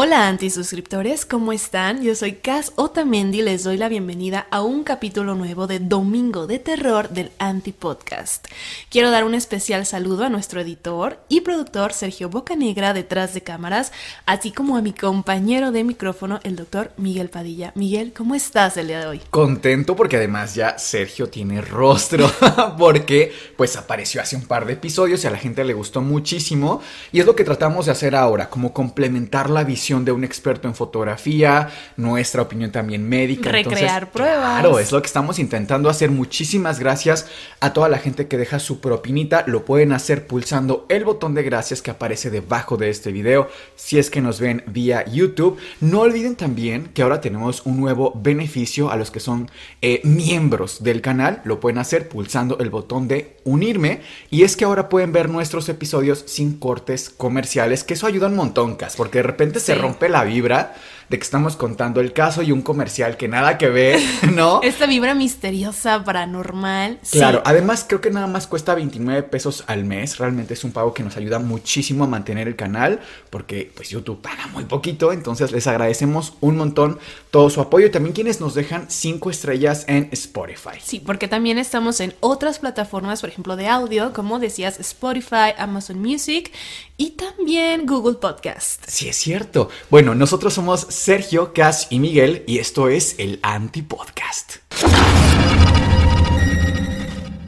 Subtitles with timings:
[0.00, 2.04] Hola antisuscriptores, ¿cómo están?
[2.04, 6.46] Yo soy Cas Otamendi y les doy la bienvenida a un capítulo nuevo de Domingo
[6.46, 8.46] de Terror del Antipodcast.
[8.90, 13.90] Quiero dar un especial saludo a nuestro editor y productor Sergio Bocanegra detrás de cámaras,
[14.24, 17.72] así como a mi compañero de micrófono, el doctor Miguel Padilla.
[17.74, 19.20] Miguel, ¿cómo estás el día de hoy?
[19.30, 22.30] Contento porque además ya Sergio tiene rostro,
[22.78, 26.82] porque pues apareció hace un par de episodios y a la gente le gustó muchísimo
[27.10, 30.68] y es lo que tratamos de hacer ahora, como complementar la visión de un experto
[30.68, 33.50] en fotografía, nuestra opinión también médica.
[33.50, 34.60] Recrear pruebas.
[34.60, 36.10] Claro, es lo que estamos intentando hacer.
[36.10, 37.26] Muchísimas gracias
[37.60, 39.44] a toda la gente que deja su propinita.
[39.46, 43.98] Lo pueden hacer pulsando el botón de gracias que aparece debajo de este video si
[43.98, 45.58] es que nos ven vía YouTube.
[45.80, 50.82] No olviden también que ahora tenemos un nuevo beneficio a los que son eh, miembros
[50.82, 51.40] del canal.
[51.44, 54.02] Lo pueden hacer pulsando el botón de unirme.
[54.30, 58.36] Y es que ahora pueden ver nuestros episodios sin cortes comerciales, que eso ayuda un
[58.36, 60.72] montón, Cas, porque de repente se rompe la vibra
[61.08, 64.00] de que estamos contando el caso y un comercial que nada que ver,
[64.32, 64.60] ¿no?
[64.62, 66.98] Esta vibra misteriosa, paranormal.
[67.10, 70.18] Claro, además creo que nada más cuesta 29 pesos al mes.
[70.18, 73.00] Realmente es un pago que nos ayuda muchísimo a mantener el canal
[73.30, 75.12] porque pues YouTube paga muy poquito.
[75.12, 76.98] Entonces les agradecemos un montón
[77.30, 80.78] todo su apoyo y también quienes nos dejan 5 estrellas en Spotify.
[80.82, 86.00] Sí, porque también estamos en otras plataformas, por ejemplo, de audio, como decías, Spotify, Amazon
[86.00, 86.52] Music
[86.96, 88.84] y también Google Podcast.
[88.88, 89.68] Sí, es cierto.
[89.90, 94.56] Bueno, nosotros somos Sergio, Cass y Miguel y esto es el Anti-Podcast.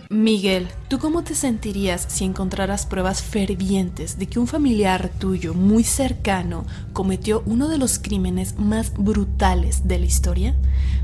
[0.09, 5.83] Miguel, ¿tú cómo te sentirías si encontraras pruebas fervientes de que un familiar tuyo muy
[5.83, 10.55] cercano cometió uno de los crímenes más brutales de la historia?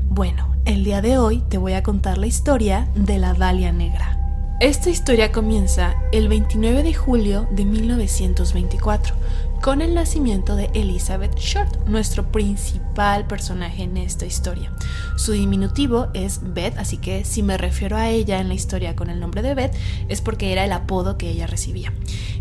[0.03, 4.17] Bueno, el día de hoy te voy a contar la historia de la Dalia Negra.
[4.59, 9.15] Esta historia comienza el 29 de julio de 1924
[9.61, 14.71] con el nacimiento de Elizabeth Short, nuestro principal personaje en esta historia.
[15.17, 19.09] Su diminutivo es Beth, así que si me refiero a ella en la historia con
[19.09, 19.75] el nombre de Beth
[20.07, 21.93] es porque era el apodo que ella recibía.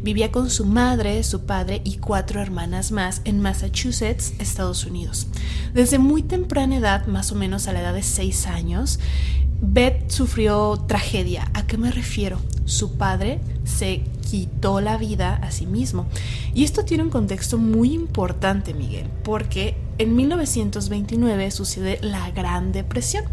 [0.03, 5.27] Vivía con su madre, su padre y cuatro hermanas más en Massachusetts, Estados Unidos.
[5.75, 9.00] Desde muy temprana edad, más o menos a la edad de 6 años,
[9.60, 11.50] Beth sufrió tragedia.
[11.54, 12.38] ¿A qué me refiero?
[12.66, 16.06] Su padre se quitó la vida a sí mismo.
[16.54, 23.25] Y esto tiene un contexto muy importante, Miguel, porque en 1929 sucede la Gran Depresión.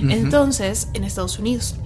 [0.00, 1.76] Entonces, en Estados Unidos,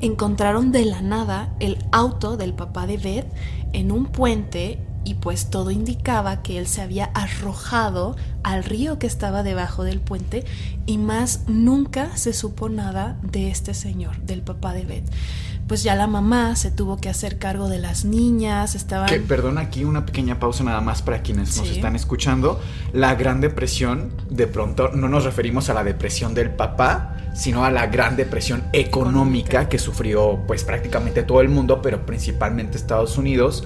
[0.00, 3.26] encontraron de la nada el auto del papá de Beth
[3.72, 9.06] en un puente y pues todo indicaba que él se había arrojado al río que
[9.06, 10.44] estaba debajo del puente
[10.86, 15.10] y más nunca se supo nada de este señor, del papá de Beth.
[15.68, 19.06] Pues ya la mamá se tuvo que hacer cargo de las niñas, estaban...
[19.06, 22.58] Que, perdón, aquí una pequeña pausa nada más para quienes nos están escuchando.
[22.94, 27.70] La Gran Depresión, de pronto no nos referimos a la depresión del papá, sino a
[27.70, 29.68] la Gran Depresión económica Económica.
[29.68, 33.64] que sufrió pues prácticamente todo el mundo, pero principalmente Estados Unidos.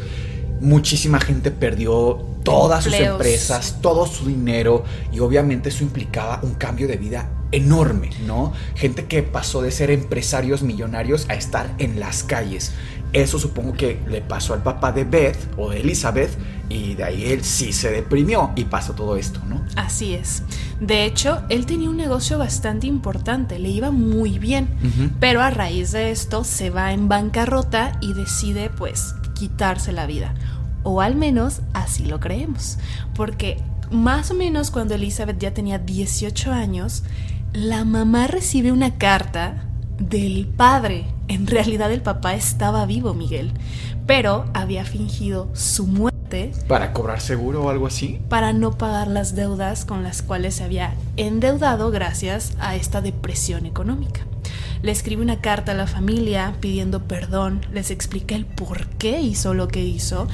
[0.60, 4.82] Muchísima gente perdió todas sus empresas, todo su dinero
[5.12, 8.52] y obviamente eso implicaba un cambio de vida enorme, ¿no?
[8.74, 12.72] Gente que pasó de ser empresarios millonarios a estar en las calles.
[13.12, 16.30] Eso supongo que le pasó al papá de Beth o de Elizabeth
[16.70, 19.62] y de ahí él sí se deprimió y pasó todo esto, ¿no?
[19.76, 20.42] Así es.
[20.80, 24.68] De hecho, él tenía un negocio bastante importante, le iba muy bien,
[25.20, 30.34] pero a raíz de esto se va en bancarrota y decide pues quitarse la vida.
[30.82, 32.78] O al menos así lo creemos.
[33.14, 33.58] Porque
[33.90, 37.04] más o menos cuando Elizabeth ya tenía 18 años,
[37.52, 39.64] la mamá recibe una carta
[39.98, 41.06] del padre.
[41.28, 43.52] En realidad el papá estaba vivo, Miguel,
[44.06, 48.20] pero había fingido su muerte Para cobrar seguro o algo así.
[48.30, 53.66] para no pagar las deudas con las cuales se había endeudado gracias a esta depresión
[53.66, 54.22] económica.
[54.80, 59.52] Le escribe una carta a la familia pidiendo perdón, les explica el por qué hizo
[59.54, 60.26] lo que hizo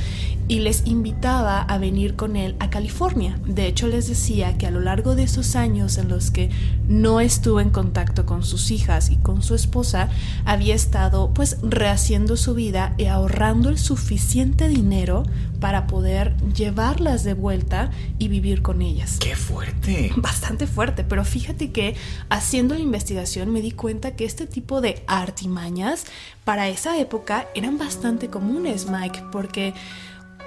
[0.49, 3.39] y les invitaba a venir con él a California.
[3.47, 6.49] De hecho, les decía que a lo largo de esos años en los que
[6.89, 10.09] no estuvo en contacto con sus hijas y con su esposa,
[10.47, 15.25] había estado pues rehaciendo su vida y ahorrando el suficiente dinero
[15.61, 19.19] para poder llevarlas de vuelta y vivir con ellas.
[19.21, 20.13] ¡Qué fuerte!
[20.17, 21.95] Bastante fuerte, pero fíjate que
[22.31, 26.05] haciendo la investigación me di cuenta que este tipo de artimañas
[26.45, 29.75] para esa época eran bastante comunes, Mike, porque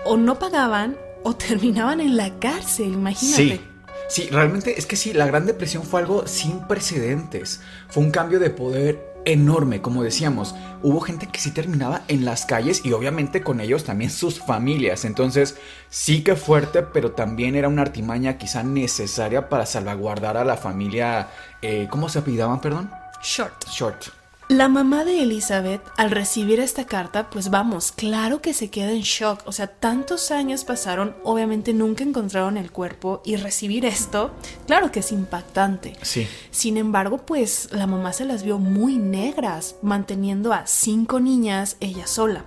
[0.06, 3.58] o no pagaban o terminaban en la cárcel, imagínate.
[3.58, 3.62] Sí.
[4.10, 7.62] Sí, realmente es que sí, la Gran Depresión fue algo sin precedentes.
[7.88, 10.54] Fue un cambio de poder enorme, como decíamos.
[10.82, 15.06] Hubo gente que sí terminaba en las calles y obviamente con ellos también sus familias.
[15.06, 15.58] Entonces,
[15.90, 21.30] sí que fuerte, pero también era una artimaña quizá necesaria para salvaguardar a la familia.
[21.62, 22.92] Eh, ¿Cómo se apellidaban, perdón?
[23.24, 23.66] Short.
[23.70, 24.21] Short.
[24.52, 29.00] La mamá de Elizabeth, al recibir esta carta, pues vamos, claro que se queda en
[29.00, 29.44] shock.
[29.46, 34.32] O sea, tantos años pasaron, obviamente nunca encontraron el cuerpo y recibir esto,
[34.68, 35.94] claro que es impactante.
[36.02, 36.28] Sí.
[36.52, 42.06] Sin embargo, pues la mamá se las vio muy negras, manteniendo a cinco niñas ella
[42.06, 42.44] sola.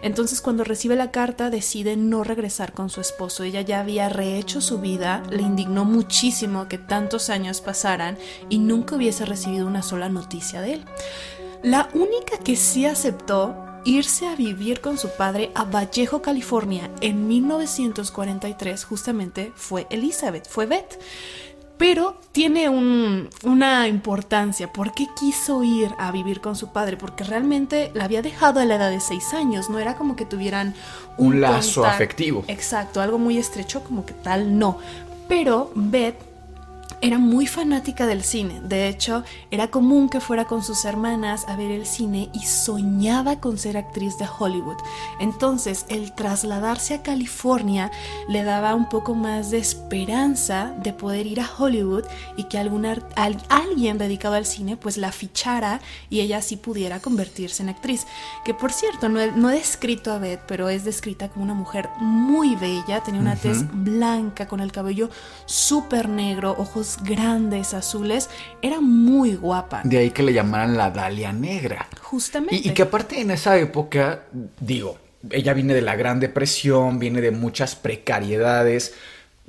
[0.00, 3.44] Entonces cuando recibe la carta decide no regresar con su esposo.
[3.44, 8.16] Ella ya había rehecho su vida, le indignó muchísimo que tantos años pasaran
[8.48, 10.84] y nunca hubiese recibido una sola noticia de él.
[11.62, 13.54] La única que sí aceptó
[13.84, 20.66] irse a vivir con su padre a Vallejo, California en 1943 justamente fue Elizabeth, fue
[20.66, 20.98] Beth.
[21.78, 24.72] Pero tiene un, una importancia.
[24.72, 26.96] ¿Por qué quiso ir a vivir con su padre?
[26.96, 29.68] Porque realmente la había dejado a la edad de seis años.
[29.68, 30.74] No era como que tuvieran
[31.16, 32.44] Un lazo afectivo.
[32.46, 34.78] Exacto, algo muy estrecho como que tal, no.
[35.28, 36.31] Pero Beth
[37.02, 38.60] era muy fanática del cine.
[38.62, 43.40] De hecho, era común que fuera con sus hermanas a ver el cine y soñaba
[43.40, 44.76] con ser actriz de Hollywood.
[45.18, 47.90] Entonces, el trasladarse a California
[48.28, 52.04] le daba un poco más de esperanza de poder ir a Hollywood
[52.36, 56.56] y que algún ar- al- alguien dedicado al cine pues la fichara y ella así
[56.56, 58.06] pudiera convertirse en actriz.
[58.44, 61.88] Que por cierto, no no he descrito a Beth, pero es descrita como una mujer
[62.00, 65.10] muy bella, tenía una tez blanca con el cabello
[65.46, 68.28] súper negro, ojos grandes, azules,
[68.60, 69.82] era muy guapa.
[69.84, 71.88] De ahí que le llamaran la Dalia Negra.
[72.00, 72.56] Justamente.
[72.56, 74.24] Y, y que aparte en esa época,
[74.60, 74.98] digo,
[75.30, 78.94] ella viene de la Gran Depresión, viene de muchas precariedades,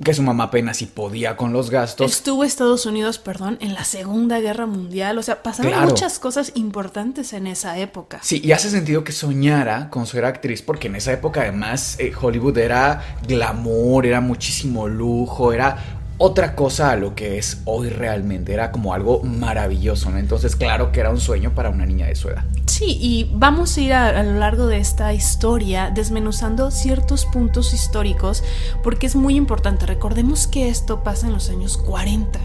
[0.04, 2.12] que su mamá apenas si podía con los gastos.
[2.12, 5.19] Estuvo Estados Unidos, perdón, en la Segunda Guerra Mundial.
[5.19, 5.88] O sea, pasaron Claro.
[5.88, 8.19] muchas cosas importantes en esa época.
[8.24, 12.12] Sí, y hace sentido que soñara con ser actriz, porque en esa época además eh,
[12.19, 18.54] Hollywood era glamour, era muchísimo lujo, era otra cosa a lo que es hoy realmente,
[18.54, 20.18] era como algo maravilloso, ¿no?
[20.18, 22.44] Entonces claro que era un sueño para una niña de su edad.
[22.65, 27.74] Sí, y vamos a ir a, a lo largo de esta historia desmenuzando ciertos puntos
[27.74, 28.44] históricos
[28.83, 29.86] porque es muy importante.
[29.86, 32.39] Recordemos que esto pasa en los años 40.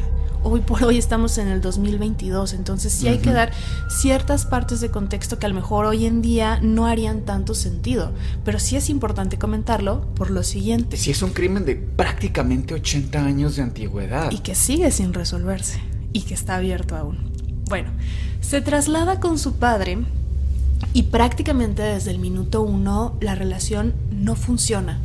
[0.44, 3.50] Hoy por hoy estamos en el 2022, entonces sí hay que dar
[3.88, 8.12] ciertas partes de contexto que a lo mejor hoy en día no harían tanto sentido,
[8.44, 10.96] pero sí es importante comentarlo por lo siguiente.
[10.96, 14.31] Sí, es un crimen de prácticamente 80 años de antigüedad.
[14.31, 15.81] y que sigue sin resolverse
[16.12, 17.32] y que está abierto aún.
[17.69, 17.90] Bueno,
[18.40, 19.99] se traslada con su padre
[20.93, 25.00] y prácticamente desde el minuto uno la relación no funciona.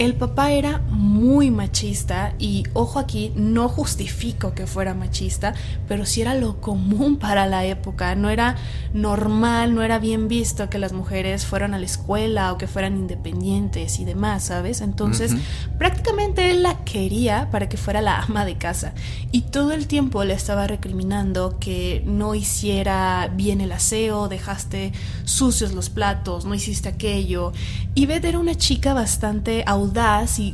[0.00, 5.52] El papá era muy machista y ojo aquí, no justifico que fuera machista,
[5.88, 8.14] pero sí era lo común para la época.
[8.14, 8.56] No era
[8.94, 12.96] normal, no era bien visto que las mujeres fueran a la escuela o que fueran
[12.96, 14.80] independientes y demás, ¿sabes?
[14.80, 15.36] Entonces,
[15.76, 18.94] prácticamente él la quería para que fuera la ama de casa
[19.32, 24.92] y todo el tiempo le estaba recriminando que no hiciera bien el aseo, dejaste
[25.24, 27.52] sucios los platos, no hiciste aquello.
[27.94, 29.89] Y Beth era una chica bastante audaz
[30.38, 30.52] y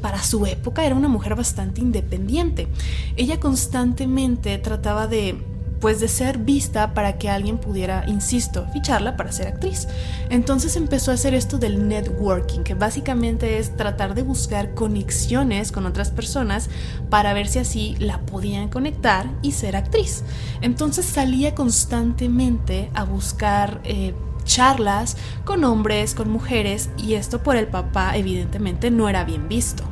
[0.00, 2.68] para su época era una mujer bastante independiente.
[3.16, 5.36] Ella constantemente trataba de
[5.80, 9.86] pues de ser vista para que alguien pudiera, insisto, ficharla para ser actriz.
[10.28, 15.86] Entonces empezó a hacer esto del networking, que básicamente es tratar de buscar conexiones con
[15.86, 16.68] otras personas
[17.10, 20.24] para ver si así la podían conectar y ser actriz.
[20.60, 24.14] Entonces salía constantemente a buscar eh,
[24.48, 29.84] charlas con hombres, con mujeres, y esto por el papá evidentemente no era bien visto.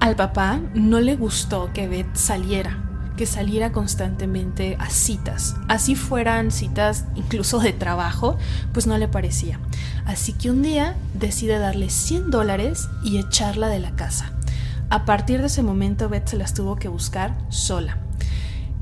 [0.00, 2.84] Al papá no le gustó que Beth saliera,
[3.16, 5.56] que saliera constantemente a citas.
[5.68, 8.36] Así fueran citas incluso de trabajo,
[8.72, 9.60] pues no le parecía.
[10.04, 14.32] Así que un día decide darle 100 dólares y echarla de la casa.
[14.90, 18.03] A partir de ese momento Beth se las tuvo que buscar sola.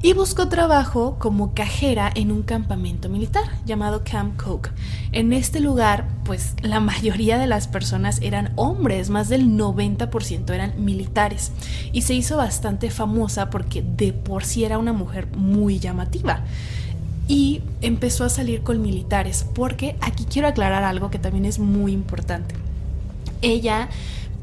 [0.05, 4.71] Y buscó trabajo como cajera en un campamento militar llamado Camp Coke.
[5.13, 10.85] En este lugar pues la mayoría de las personas eran hombres, más del 90% eran
[10.85, 11.53] militares.
[11.93, 16.41] Y se hizo bastante famosa porque de por sí era una mujer muy llamativa.
[17.29, 21.93] Y empezó a salir con militares, porque aquí quiero aclarar algo que también es muy
[21.93, 22.57] importante.
[23.41, 23.89] Ella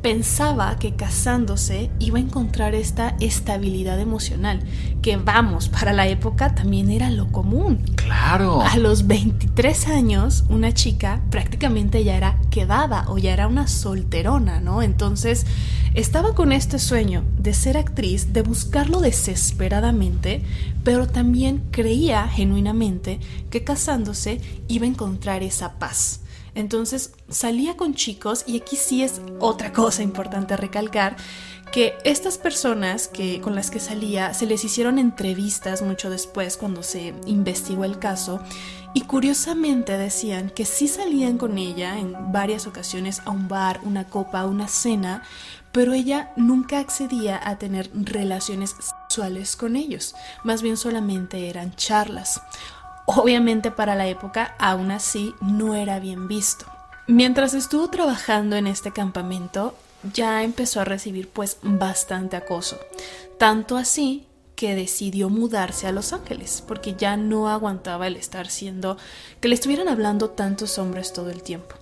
[0.01, 4.62] pensaba que casándose iba a encontrar esta estabilidad emocional,
[5.01, 7.84] que vamos, para la época también era lo común.
[7.96, 8.62] Claro.
[8.62, 14.62] A los 23 años, una chica prácticamente ya era quedada o ya era una solterona,
[14.62, 14.82] ¿no?
[14.82, 15.46] Entonces,
[15.94, 20.44] estaba con este sueño de ser actriz, de buscarlo desesperadamente,
[20.84, 26.22] pero también creía genuinamente que casándose iba a encontrar esa paz.
[26.56, 31.15] Entonces salía con chicos y aquí sí es otra cosa importante recalcar
[31.72, 36.82] que estas personas que con las que salía se les hicieron entrevistas mucho después cuando
[36.82, 38.41] se investigó el caso
[38.94, 44.06] y curiosamente decían que sí salían con ella en varias ocasiones a un bar, una
[44.08, 45.24] copa, una cena,
[45.72, 52.41] pero ella nunca accedía a tener relaciones sexuales con ellos, más bien solamente eran charlas.
[53.11, 56.67] Obviamente para la época aún así no era bien visto.
[57.07, 59.73] Mientras estuvo trabajando en este campamento,
[60.13, 62.77] ya empezó a recibir pues bastante acoso.
[63.39, 68.95] Tanto así que decidió mudarse a Los Ángeles, porque ya no aguantaba el estar siendo
[69.41, 71.73] que le estuvieran hablando tantos hombres todo el tiempo.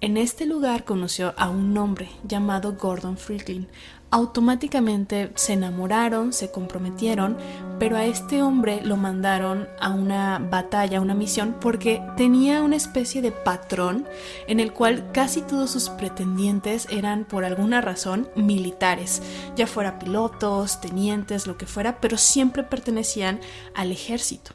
[0.00, 3.66] En este lugar conoció a un hombre llamado Gordon Franklin,
[4.10, 7.36] automáticamente se enamoraron, se comprometieron,
[7.78, 12.76] pero a este hombre lo mandaron a una batalla, a una misión, porque tenía una
[12.76, 14.06] especie de patrón
[14.46, 19.22] en el cual casi todos sus pretendientes eran por alguna razón militares,
[19.56, 23.40] ya fuera pilotos, tenientes, lo que fuera, pero siempre pertenecían
[23.74, 24.52] al ejército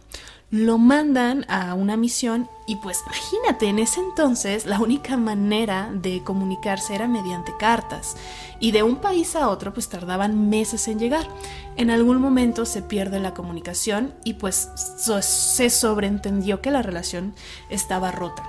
[0.54, 6.22] lo mandan a una misión y pues imagínate, en ese entonces la única manera de
[6.24, 8.16] comunicarse era mediante cartas
[8.60, 11.28] y de un país a otro pues tardaban meses en llegar.
[11.76, 17.34] En algún momento se pierde la comunicación y pues se sobreentendió que la relación
[17.72, 18.48] estaba rota.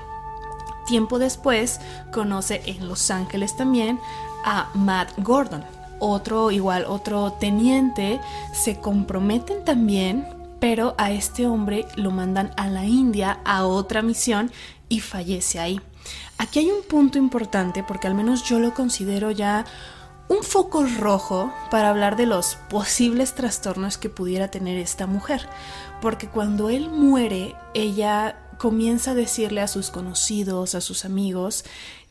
[0.87, 1.80] Tiempo después
[2.12, 3.99] conoce en Los Ángeles también
[4.44, 5.64] a Matt Gordon,
[6.00, 8.20] otro igual, otro teniente,
[8.52, 10.33] se comprometen también
[10.64, 14.50] pero a este hombre lo mandan a la India a otra misión
[14.88, 15.78] y fallece ahí.
[16.38, 19.66] Aquí hay un punto importante porque al menos yo lo considero ya
[20.30, 25.47] un foco rojo para hablar de los posibles trastornos que pudiera tener esta mujer,
[26.00, 31.66] porque cuando él muere, ella comienza a decirle a sus conocidos, a sus amigos,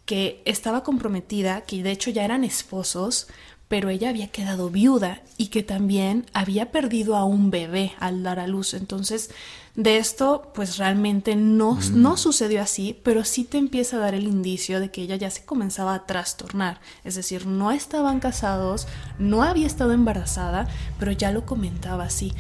[0.06, 3.30] que estaba comprometida, que de hecho ya eran esposos,
[3.74, 8.40] pero ella había quedado viuda y que también había perdido a un bebé al dar
[8.40, 8.76] a luz.
[8.76, 9.32] Entonces,
[9.74, 12.00] de esto, pues realmente no, mm.
[12.00, 15.32] no sucedió así, pero sí te empieza a dar el indicio de que ella ya
[15.32, 16.82] se comenzaba a trastornar.
[17.04, 18.88] Es decir, no estaban casados,
[19.18, 20.68] no había estado embarazada,
[21.00, 22.32] pero ya lo comentaba así.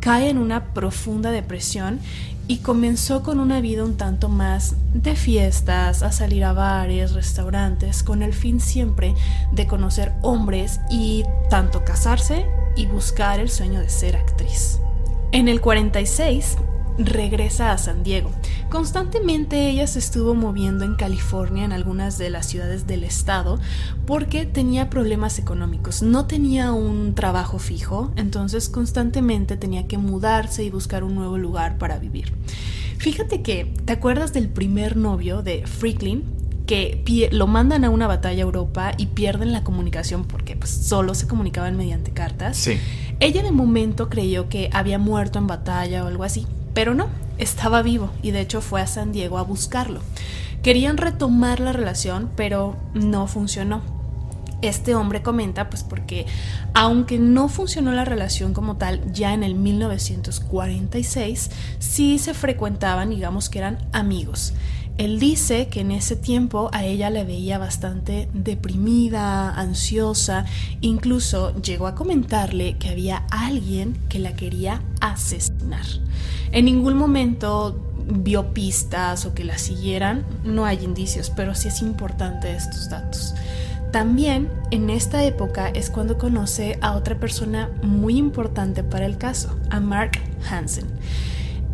[0.00, 2.00] Cae en una profunda depresión
[2.48, 8.02] y comenzó con una vida un tanto más de fiestas, a salir a bares, restaurantes,
[8.02, 9.14] con el fin siempre
[9.52, 14.80] de conocer hombres y tanto casarse y buscar el sueño de ser actriz.
[15.30, 16.56] En el 46,
[16.98, 18.30] regresa a San Diego.
[18.68, 23.58] Constantemente ella se estuvo moviendo en California, en algunas de las ciudades del estado,
[24.06, 26.02] porque tenía problemas económicos.
[26.02, 31.78] No tenía un trabajo fijo, entonces constantemente tenía que mudarse y buscar un nuevo lugar
[31.78, 32.32] para vivir.
[32.98, 36.38] Fíjate que, ¿te acuerdas del primer novio de Freaklin?
[36.68, 41.14] que lo mandan a una batalla a Europa y pierden la comunicación porque pues, solo
[41.14, 42.58] se comunicaban mediante cartas.
[42.58, 42.78] Sí.
[43.20, 46.46] Ella de momento creyó que había muerto en batalla o algo así,
[46.78, 47.08] pero no,
[47.38, 50.00] estaba vivo y de hecho fue a San Diego a buscarlo.
[50.62, 53.82] Querían retomar la relación, pero no funcionó.
[54.62, 56.24] Este hombre comenta, pues porque
[56.74, 63.48] aunque no funcionó la relación como tal, ya en el 1946 sí se frecuentaban, digamos
[63.48, 64.54] que eran amigos.
[64.98, 70.44] Él dice que en ese tiempo a ella le veía bastante deprimida, ansiosa,
[70.80, 75.86] incluso llegó a comentarle que había alguien que la quería asesinar.
[76.50, 81.80] En ningún momento vio pistas o que la siguieran, no hay indicios, pero sí es
[81.80, 83.34] importante estos datos.
[83.92, 89.56] También en esta época es cuando conoce a otra persona muy importante para el caso,
[89.70, 90.18] a Mark
[90.50, 90.86] Hansen.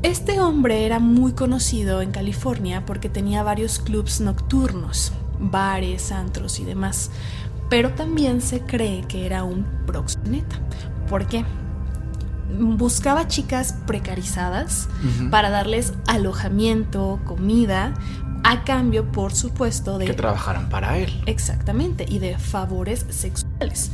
[0.04, 6.64] Este hombre era muy conocido en California porque tenía varios clubs nocturnos, bares, antros y
[6.64, 7.10] demás,
[7.70, 10.60] pero también se cree que era un proxeneta.
[11.08, 11.46] ¿Por qué?
[12.56, 14.88] buscaba chicas precarizadas
[15.30, 17.94] para darles alojamiento, comida,
[18.44, 20.04] a cambio, por supuesto, de...
[20.04, 21.22] Que trabajaran para él.
[21.26, 23.90] Exactamente, y de favores sexuales.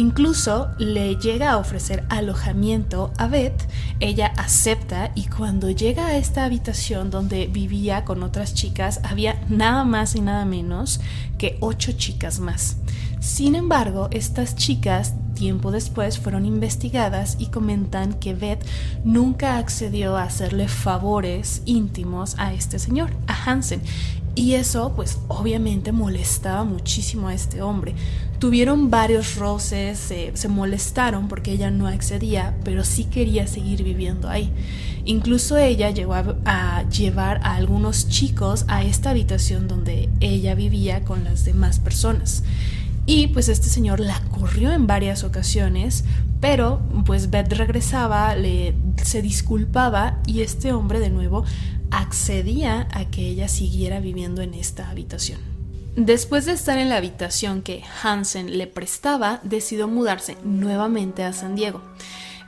[0.00, 3.68] Incluso le llega a ofrecer alojamiento a Beth,
[4.00, 9.84] ella acepta y cuando llega a esta habitación donde vivía con otras chicas había nada
[9.84, 11.02] más y nada menos
[11.36, 12.78] que ocho chicas más.
[13.20, 18.64] Sin embargo, estas chicas tiempo después fueron investigadas y comentan que Beth
[19.04, 23.82] nunca accedió a hacerle favores íntimos a este señor, a Hansen.
[24.34, 27.94] Y eso, pues obviamente molestaba muchísimo a este hombre.
[28.40, 34.50] Tuvieron varios roces, se molestaron porque ella no accedía, pero sí quería seguir viviendo ahí.
[35.04, 41.04] Incluso ella llegó a, a, llevar a algunos chicos a esta habitación donde ella vivía
[41.04, 42.42] con las demás personas.
[43.04, 46.04] Y pues este señor la corrió en varias ocasiones,
[46.40, 51.44] pero pues Beth regresaba, le, se disculpaba y este hombre de nuevo
[51.90, 55.49] accedía a que ella siguiera viviendo en esta habitación.
[56.02, 61.56] Después de estar en la habitación que Hansen le prestaba, decidió mudarse nuevamente a San
[61.56, 61.82] Diego.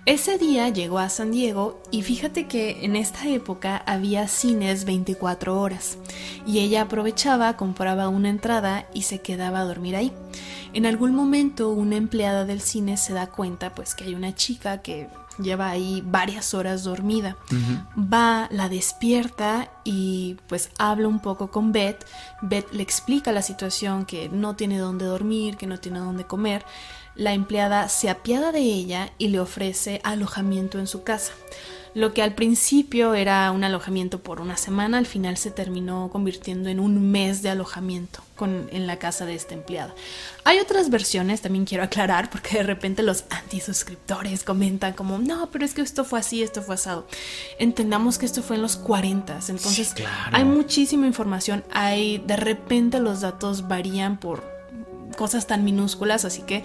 [0.07, 5.61] Ese día llegó a San Diego y fíjate que en esta época había cines 24
[5.61, 5.99] horas
[6.47, 10.15] y ella aprovechaba, compraba una entrada y se quedaba a dormir ahí.
[10.73, 14.81] En algún momento una empleada del cine se da cuenta pues que hay una chica
[14.81, 17.37] que lleva ahí varias horas dormida.
[17.97, 22.05] Va, la despierta y pues habla un poco con Beth.
[22.43, 26.65] Beth le explica la situación, que no tiene dónde dormir, que no tiene dónde comer.
[27.15, 31.33] La empleada se apiada de ella y le ofrece alojamiento en su casa.
[31.95, 36.71] Lo que al principio era un alojamiento por una semana, al final se terminó convirtiendo
[36.71, 39.95] en un mes de alojamiento con, en la casa de esta empleada.
[40.45, 45.67] Hay otras versiones, también quiero aclarar, porque de repente los antisuscriptores comentan como, no, pero
[45.67, 47.07] es que esto fue así, esto fue asado.
[47.59, 49.95] Entendamos que esto fue en los 40, entonces
[50.33, 54.43] hay muchísima información, hay, de repente los datos varían por
[55.19, 56.65] cosas tan minúsculas, así que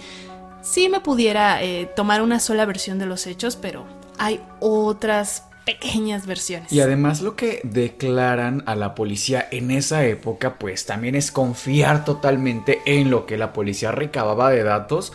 [0.62, 6.26] sí me pudiera eh, tomar una sola versión de los hechos, pero hay otras pequeñas
[6.26, 6.72] versiones.
[6.72, 12.06] Y además lo que declaran a la policía en esa época, pues también es confiar
[12.06, 15.12] totalmente en lo que la policía recababa de datos.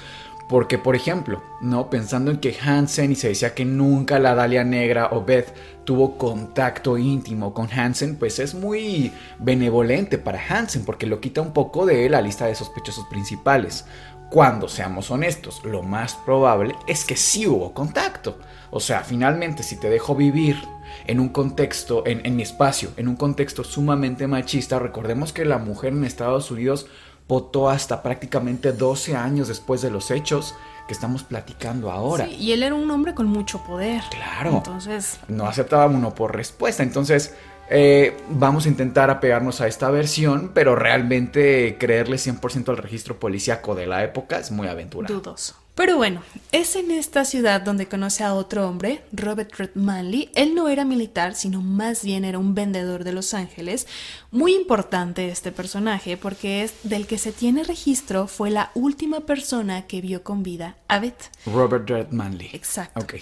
[0.49, 1.89] Porque, por ejemplo, ¿no?
[1.89, 5.51] Pensando en que Hansen y se decía que nunca la Dalia Negra o Beth
[5.85, 11.53] tuvo contacto íntimo con Hansen, pues es muy benevolente para Hansen porque lo quita un
[11.53, 13.85] poco de la lista de sospechosos principales.
[14.29, 18.37] Cuando seamos honestos, lo más probable es que sí hubo contacto.
[18.75, 20.57] O sea, finalmente si te dejo vivir
[21.05, 25.93] en un contexto, en, mi espacio, en un contexto sumamente machista, recordemos que la mujer
[25.93, 26.87] en Estados Unidos
[27.27, 30.55] votó hasta prácticamente 12 años después de los hechos
[30.87, 32.25] que estamos platicando ahora.
[32.25, 34.01] Sí, y él era un hombre con mucho poder.
[34.09, 34.53] Claro.
[34.57, 35.19] Entonces...
[35.27, 36.81] No aceptaba uno por respuesta.
[36.81, 37.35] Entonces,
[37.69, 43.75] eh, vamos a intentar apegarnos a esta versión, pero realmente creerle 100% al registro policíaco
[43.75, 45.13] de la época es muy aventurado.
[45.13, 45.62] Dudoso.
[45.75, 50.29] Pero bueno, es en esta ciudad donde conoce a otro hombre, Robert Red Manley.
[50.35, 53.87] Él no era militar, sino más bien era un vendedor de Los Ángeles.
[54.29, 59.87] Muy importante este personaje porque es del que se tiene registro, fue la última persona
[59.87, 61.31] que vio con vida a Beth.
[61.47, 62.51] Robert Red Manley.
[62.53, 62.99] Exacto.
[62.99, 63.15] Ok.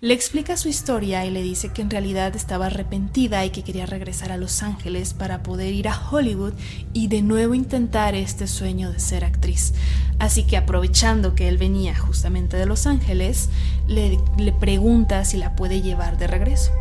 [0.00, 3.84] Le explica su historia y le dice que en realidad estaba arrepentida y que quería
[3.84, 6.54] regresar a Los Ángeles para poder ir a Hollywood
[6.94, 9.74] y de nuevo intentar este sueño de ser actriz.
[10.18, 13.50] Así que aprovechando que él venía justamente de Los Ángeles,
[13.86, 16.72] le, le, pregunta si la puede llevar de regreso.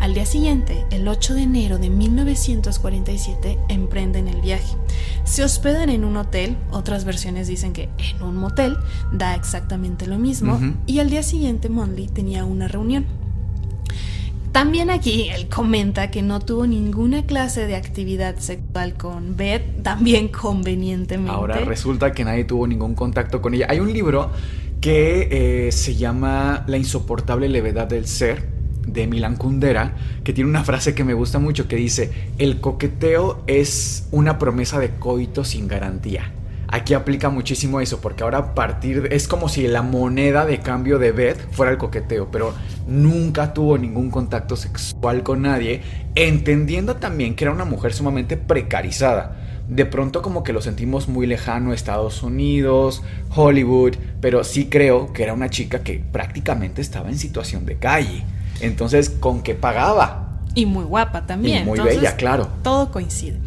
[0.00, 4.76] Al día siguiente, el 8 de enero de 1947, emprenden el viaje.
[5.24, 8.76] Se hospedan en un hotel, otras versiones dicen que en un motel,
[9.12, 10.74] da exactamente lo mismo, uh -huh.
[10.86, 13.06] y al día siguiente Monley tenía una reunión.
[14.56, 20.28] También aquí él comenta que no tuvo ninguna clase de actividad sexual con Beth, también
[20.28, 21.30] convenientemente.
[21.30, 23.66] Ahora resulta que nadie tuvo ningún contacto con ella.
[23.68, 24.30] Hay un libro
[24.86, 28.44] que eh, se llama La insoportable levedad del ser
[28.86, 33.42] de Milan Kundera, que tiene una frase que me gusta mucho que dice, el coqueteo
[33.48, 36.30] es una promesa de coito sin garantía.
[36.68, 41.10] Aquí aplica muchísimo eso, porque ahora partir es como si la moneda de cambio de
[41.10, 42.54] Beth fuera el coqueteo, pero
[42.86, 45.80] nunca tuvo ningún contacto sexual con nadie,
[46.14, 49.45] entendiendo también que era una mujer sumamente precarizada.
[49.68, 53.02] De pronto como que lo sentimos muy lejano Estados Unidos,
[53.34, 58.22] Hollywood, pero sí creo que era una chica que prácticamente estaba en situación de calle.
[58.60, 60.40] Entonces, ¿con qué pagaba?
[60.54, 61.62] Y muy guapa también.
[61.62, 62.48] Y muy Entonces, bella, claro.
[62.62, 63.38] Todo coincide.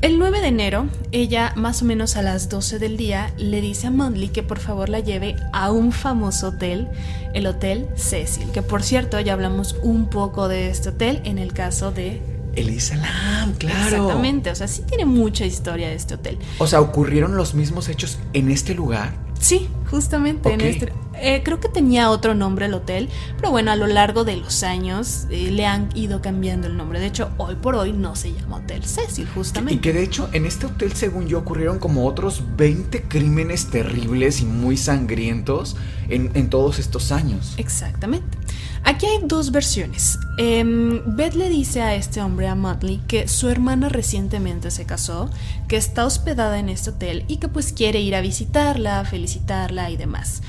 [0.00, 3.88] El 9 de enero, ella más o menos a las 12 del día le dice
[3.88, 6.86] a Mondley que por favor la lleve a un famoso hotel,
[7.34, 11.52] el Hotel Cecil, que por cierto ya hablamos un poco de este hotel en el
[11.52, 12.22] caso de
[12.60, 13.96] Elisa Lam, claro.
[13.96, 16.38] Exactamente, o sea, sí tiene mucha historia este hotel.
[16.58, 19.12] O sea, ocurrieron los mismos hechos en este lugar.
[19.40, 20.92] Sí, justamente en este.
[21.14, 24.64] eh, creo que tenía otro nombre el hotel, pero bueno, a lo largo de los
[24.64, 26.98] años eh, le han ido cambiando el nombre.
[26.98, 29.74] De hecho, hoy por hoy no se llama Hotel Cecil, justamente.
[29.74, 34.40] Y que de hecho en este hotel, según yo, ocurrieron como otros 20 crímenes terribles
[34.40, 35.76] y muy sangrientos
[36.08, 37.54] en, en todos estos años.
[37.58, 38.37] Exactamente.
[38.84, 40.18] Aquí hay dos versiones.
[40.38, 45.30] Em, Beth le dice a este hombre, a Motley, que su hermana recientemente se casó,
[45.68, 49.96] que está hospedada en este hotel y que pues quiere ir a visitarla, felicitarla y
[49.96, 50.42] demás.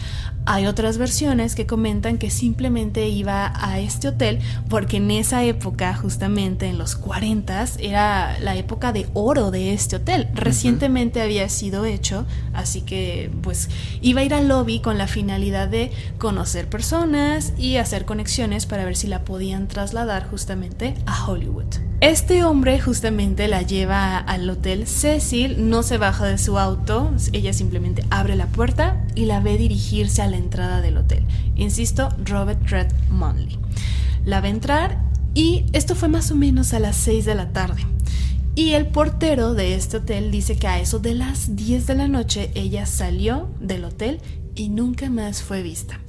[0.52, 5.94] Hay otras versiones que comentan que simplemente iba a este hotel porque en esa época,
[5.94, 10.28] justamente en los 40, era la época de oro de este hotel.
[10.34, 13.70] Recientemente había sido hecho, así que pues
[14.02, 18.86] iba a ir al lobby con la finalidad de conocer personas y hacer conexiones para
[18.86, 21.90] ver si la podían trasladar justamente a Hollywood.
[22.02, 27.52] Este hombre justamente la lleva al hotel Cecil, no se baja de su auto, ella
[27.52, 31.26] simplemente abre la puerta y la ve dirigirse a la entrada del hotel.
[31.56, 33.60] Insisto, Robert Red Monley.
[34.26, 35.02] La ve entrar
[35.34, 37.86] y esto fue más o menos a las 6 de la tarde.
[38.56, 42.08] Y el portero de este hotel dice que a eso de las 10 de la
[42.08, 44.20] noche ella salió del hotel
[44.56, 46.00] y nunca más fue vista.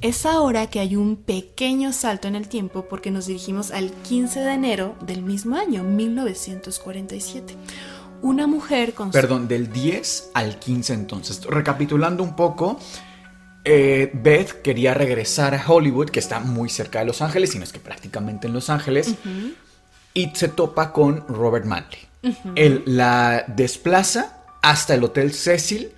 [0.00, 4.40] Es ahora que hay un pequeño salto en el tiempo porque nos dirigimos al 15
[4.40, 7.54] de enero del mismo año, 1947.
[8.22, 11.44] Una mujer con Perdón, del 10 al 15 entonces.
[11.44, 12.78] Recapitulando un poco,
[13.64, 17.72] eh, Beth quería regresar a Hollywood, que está muy cerca de Los Ángeles, sino es
[17.72, 19.14] que prácticamente en Los Ángeles,
[20.14, 22.00] y se topa con Robert Manley.
[22.54, 25.92] Él la desplaza hasta el Hotel Cecil,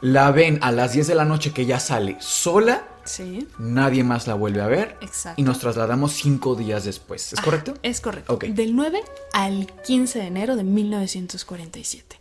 [0.00, 3.48] la ven a las 10 de la noche que ella sale sola, Sí.
[3.58, 5.40] nadie más la vuelve a ver, Exacto.
[5.40, 7.32] y nos trasladamos cinco días después.
[7.32, 7.72] ¿Es correcto?
[7.82, 8.34] Es correcto.
[8.34, 8.44] Ok.
[8.48, 9.00] Del 9
[9.32, 12.16] al 15 de enero de 1947.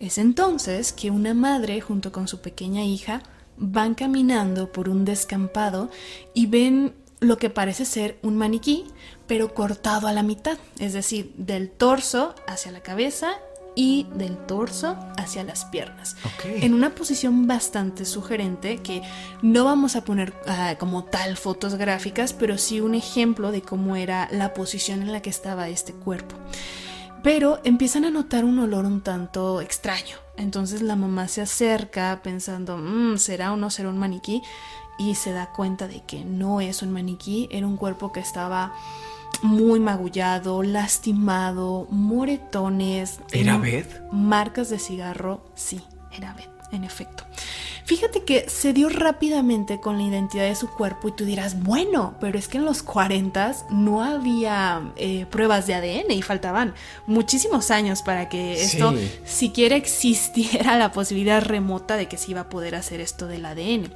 [0.00, 3.22] Es entonces que una madre junto con su pequeña hija
[3.62, 5.88] van caminando por un descampado
[6.34, 8.84] y ven lo que parece ser un maniquí,
[9.28, 13.34] pero cortado a la mitad, es decir, del torso hacia la cabeza
[13.76, 16.16] y del torso hacia las piernas.
[16.44, 19.02] En una posición bastante sugerente que
[19.40, 23.94] no vamos a poner ah, como tal fotos gráficas, pero sí un ejemplo de cómo
[23.94, 26.34] era la posición en la que estaba este cuerpo.
[27.22, 30.21] Pero empiezan a notar un olor un tanto extraño.
[30.36, 34.42] Entonces la mamá se acerca pensando, "Mm, ¿será o no será un maniquí?
[34.98, 38.72] Y se da cuenta de que no es un maniquí, era un cuerpo que estaba
[39.42, 43.20] muy magullado, lastimado, moretones.
[43.32, 44.02] ¿Era Beth?
[44.12, 47.24] Marcas de cigarro, sí, era Beth, en efecto.
[47.84, 52.14] Fíjate que se dio rápidamente con la identidad de su cuerpo y tú dirás, bueno,
[52.20, 56.74] pero es que en los 40 no había eh, pruebas de ADN y faltaban
[57.06, 59.10] muchísimos años para que esto Sí.
[59.24, 63.92] siquiera existiera la posibilidad remota de que se iba a poder hacer esto del ADN.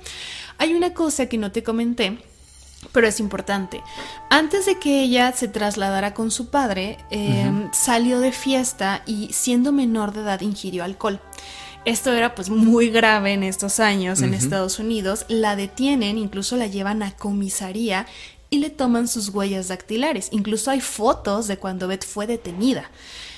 [0.58, 2.18] Hay una cosa que no te comenté,
[2.92, 3.82] pero es importante.
[4.30, 9.70] Antes de que ella se trasladara con su padre, eh, salió de fiesta y siendo
[9.72, 11.20] menor de edad ingirió alcohol.
[11.86, 15.24] Esto era pues muy grave en estos años en Estados Unidos.
[15.28, 18.08] La detienen, incluso la llevan a comisaría
[18.50, 20.28] y le toman sus huellas dactilares.
[20.32, 22.90] Incluso hay fotos de cuando Beth fue detenida.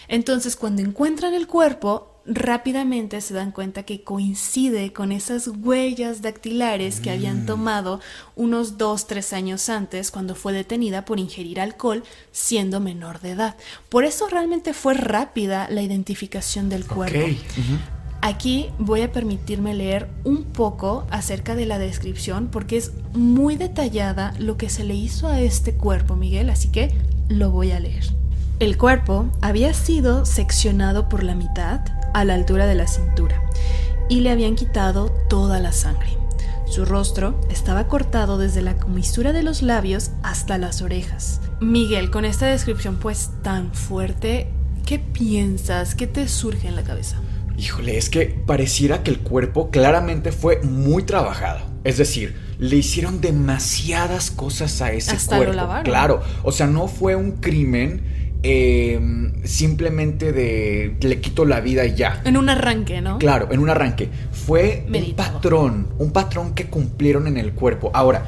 [0.08, 7.00] Entonces cuando encuentran el cuerpo, rápidamente se dan cuenta que coincide con esas huellas dactilares
[7.00, 8.00] que habían tomado
[8.34, 13.56] unos dos, tres años antes cuando fue detenida por ingerir alcohol siendo menor de edad.
[13.90, 17.18] Por eso realmente fue rápida la identificación del cuerpo.
[18.20, 24.34] Aquí voy a permitirme leer un poco acerca de la descripción porque es muy detallada
[24.38, 26.92] lo que se le hizo a este cuerpo, Miguel, así que
[27.28, 28.04] lo voy a leer.
[28.58, 31.80] El cuerpo había sido seccionado por la mitad
[32.12, 33.40] a la altura de la cintura
[34.08, 36.08] y le habían quitado toda la sangre.
[36.66, 41.40] Su rostro estaba cortado desde la comisura de los labios hasta las orejas.
[41.60, 44.50] Miguel, con esta descripción pues tan fuerte,
[44.84, 45.94] ¿qué piensas?
[45.94, 47.16] ¿Qué te surge en la cabeza?
[47.58, 51.60] Híjole, es que pareciera que el cuerpo claramente fue muy trabajado.
[51.82, 55.56] Es decir, le hicieron demasiadas cosas a ese Hasta lo cuerpo.
[55.56, 55.84] lavaron.
[55.84, 58.02] Claro, o sea, no fue un crimen
[58.44, 59.00] eh,
[59.42, 62.22] simplemente de le quito la vida y ya.
[62.24, 63.18] En un arranque, ¿no?
[63.18, 64.08] Claro, en un arranque.
[64.30, 67.90] Fue un patrón, un patrón que cumplieron en el cuerpo.
[67.92, 68.24] Ahora,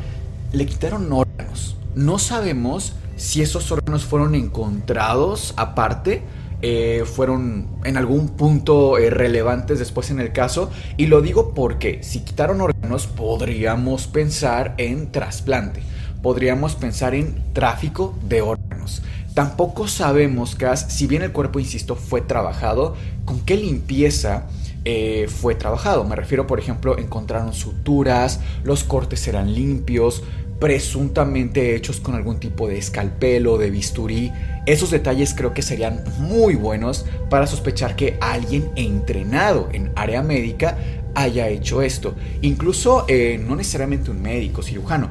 [0.52, 1.76] le quitaron órganos.
[1.94, 6.22] No sabemos si esos órganos fueron encontrados aparte,
[6.62, 10.70] eh, fueron en algún punto eh, relevantes después en el caso.
[10.96, 15.82] Y lo digo porque si quitaron órganos, podríamos pensar en trasplante.
[16.22, 19.02] Podríamos pensar en tráfico de órganos.
[19.34, 24.46] Tampoco sabemos, Cas, si bien el cuerpo, insisto, fue trabajado, con qué limpieza
[24.84, 26.04] eh, fue trabajado.
[26.04, 30.22] Me refiero, por ejemplo, encontraron suturas, los cortes eran limpios,
[30.60, 34.30] presuntamente hechos con algún tipo de escalpelo, de bisturí.
[34.66, 40.76] Esos detalles creo que serían muy buenos para sospechar que alguien entrenado en área médica
[41.14, 42.14] haya hecho esto.
[42.42, 45.08] Incluso eh, no necesariamente un médico, cirujano.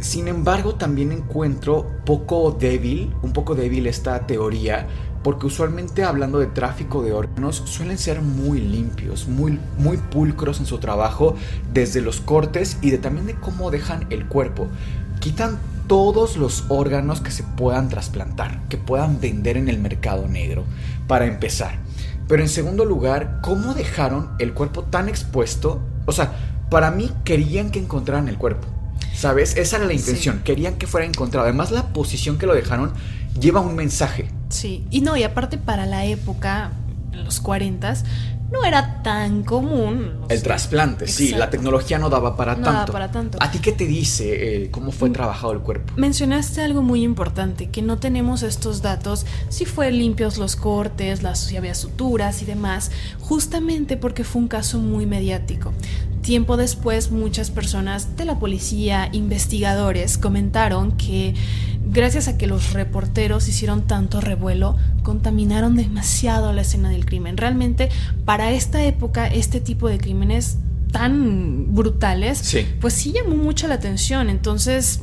[0.00, 4.86] Sin embargo, también encuentro poco débil, un poco débil esta teoría
[5.28, 10.64] porque usualmente hablando de tráfico de órganos suelen ser muy limpios, muy, muy pulcros en
[10.64, 11.36] su trabajo,
[11.70, 14.68] desde los cortes y de, también de cómo dejan el cuerpo.
[15.20, 20.64] Quitan todos los órganos que se puedan trasplantar, que puedan vender en el mercado negro,
[21.06, 21.76] para empezar.
[22.26, 25.82] Pero en segundo lugar, ¿cómo dejaron el cuerpo tan expuesto?
[26.06, 26.32] O sea,
[26.70, 28.66] para mí querían que encontraran el cuerpo.
[29.12, 29.58] ¿Sabes?
[29.58, 30.40] Esa era la intención.
[30.42, 31.44] Querían que fuera encontrado.
[31.44, 32.92] Además, la posición que lo dejaron
[33.38, 34.28] lleva un mensaje.
[34.48, 36.72] Sí, y no, y aparte para la época,
[37.12, 37.94] los 40
[38.50, 40.20] no era tan común.
[40.28, 42.92] El trasplante, sí, la tecnología no daba para tanto.
[42.92, 43.38] para tanto.
[43.40, 45.12] ¿A ti qué te dice eh, cómo fue mm.
[45.12, 45.92] trabajado el cuerpo?
[45.96, 51.40] Mencionaste algo muy importante, que no tenemos estos datos, si fue limpios los cortes, las,
[51.40, 55.72] si había suturas y demás, justamente porque fue un caso muy mediático.
[56.22, 61.34] Tiempo después, muchas personas de la policía, investigadores, comentaron que
[61.90, 67.36] gracias a que los reporteros hicieron tanto revuelo, contaminaron demasiado la escena del crimen.
[67.36, 67.88] Realmente,
[68.24, 70.58] para esta época, este tipo de crímenes
[70.92, 74.30] tan brutales, pues sí llamó mucho la atención.
[74.30, 75.00] Entonces,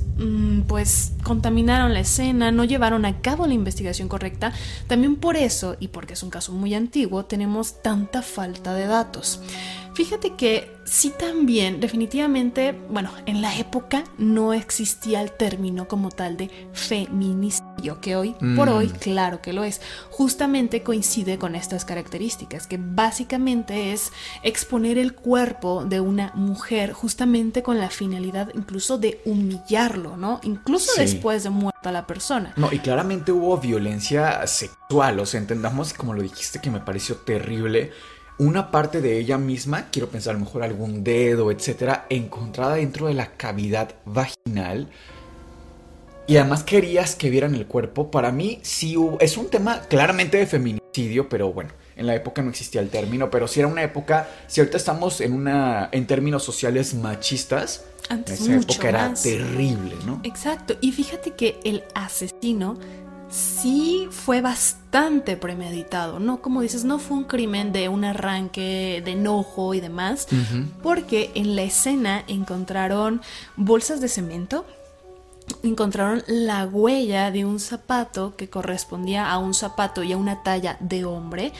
[0.68, 4.54] pues contaminaron la escena, no llevaron a cabo la investigación correcta.
[4.88, 9.42] También por eso, y porque es un caso muy antiguo, tenemos tanta falta de datos.
[9.96, 16.36] Fíjate que sí también, definitivamente, bueno, en la época no existía el término como tal
[16.36, 18.98] de feminicidio, que hoy por hoy, mm.
[19.00, 19.80] claro que lo es.
[20.12, 24.12] Justamente coincide con estas características, que básicamente es
[24.44, 30.40] exponer el cuerpo de una mujer justamente con la finalidad incluso de humillarlo, ¿no?
[30.44, 32.54] Incluso después de muerta la persona.
[32.56, 37.16] No, y claramente hubo violencia sexual, o sea, entendamos como lo dijiste que me pareció
[37.18, 37.92] terrible
[38.38, 43.08] una parte de ella misma, quiero pensar a lo mejor algún dedo, etcétera, encontrada dentro
[43.08, 44.90] de la cavidad vaginal.
[46.28, 48.10] Y además querías que vieran el cuerpo.
[48.10, 52.42] Para mí sí hubo, es un tema claramente de feminicidio, pero bueno, en la época
[52.42, 56.08] no existía el término, pero sí era una época, si ahorita estamos en una en
[56.08, 60.20] términos sociales machistas, Antes esa época era terrible, ¿no?
[60.24, 62.78] Exacto, y fíjate que el asesino
[63.30, 66.42] sí fue bastante premeditado, ¿no?
[66.42, 70.28] Como dices, no fue un crimen de un arranque de enojo y demás,
[70.84, 73.22] porque en la escena encontraron
[73.58, 74.66] bolsas de cemento,
[75.64, 80.78] encontraron la huella de un zapato que correspondía a un zapato y a una talla
[80.80, 81.54] de hombre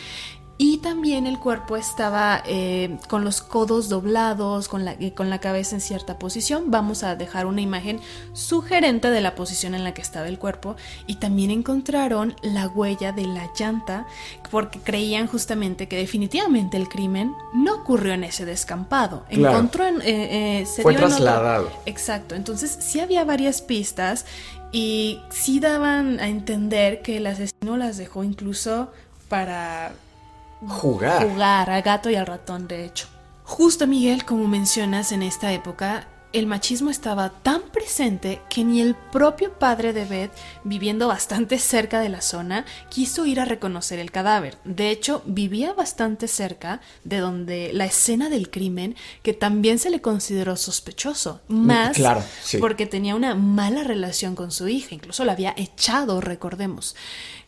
[0.58, 5.40] y también el cuerpo estaba eh, con los codos doblados, con la, eh, con la
[5.40, 6.72] cabeza en cierta posición.
[6.72, 8.00] Vamos a dejar una imagen
[8.32, 10.78] sugerente de la posición en la que estaba el cuerpo.
[11.08, 14.08] Y también encontraron la huella de la llanta,
[14.50, 19.26] porque creían justamente que definitivamente el crimen no ocurrió en ese descampado.
[19.30, 21.70] Encontró en, eh, Fue trasladado.
[21.86, 22.34] Exacto.
[22.34, 24.26] Entonces sí había varias pistas
[24.72, 28.90] y sí daban a entender que el asesino las dejó incluso
[29.28, 29.94] para
[30.68, 31.28] Jugar.
[31.30, 33.08] Jugar al gato y al ratón, de hecho.
[33.44, 38.94] Justo, Miguel, como mencionas, en esta época el machismo estaba tan presente que ni el
[38.94, 40.32] propio padre de Beth,
[40.66, 44.58] viviendo bastante cerca de la zona, quiso ir a reconocer el cadáver.
[44.66, 50.02] De hecho, vivía bastante cerca de donde la escena del crimen, que también se le
[50.02, 52.22] consideró sospechoso, más claro,
[52.60, 56.98] porque tenía una mala relación con su hija, incluso la había echado, recordemos.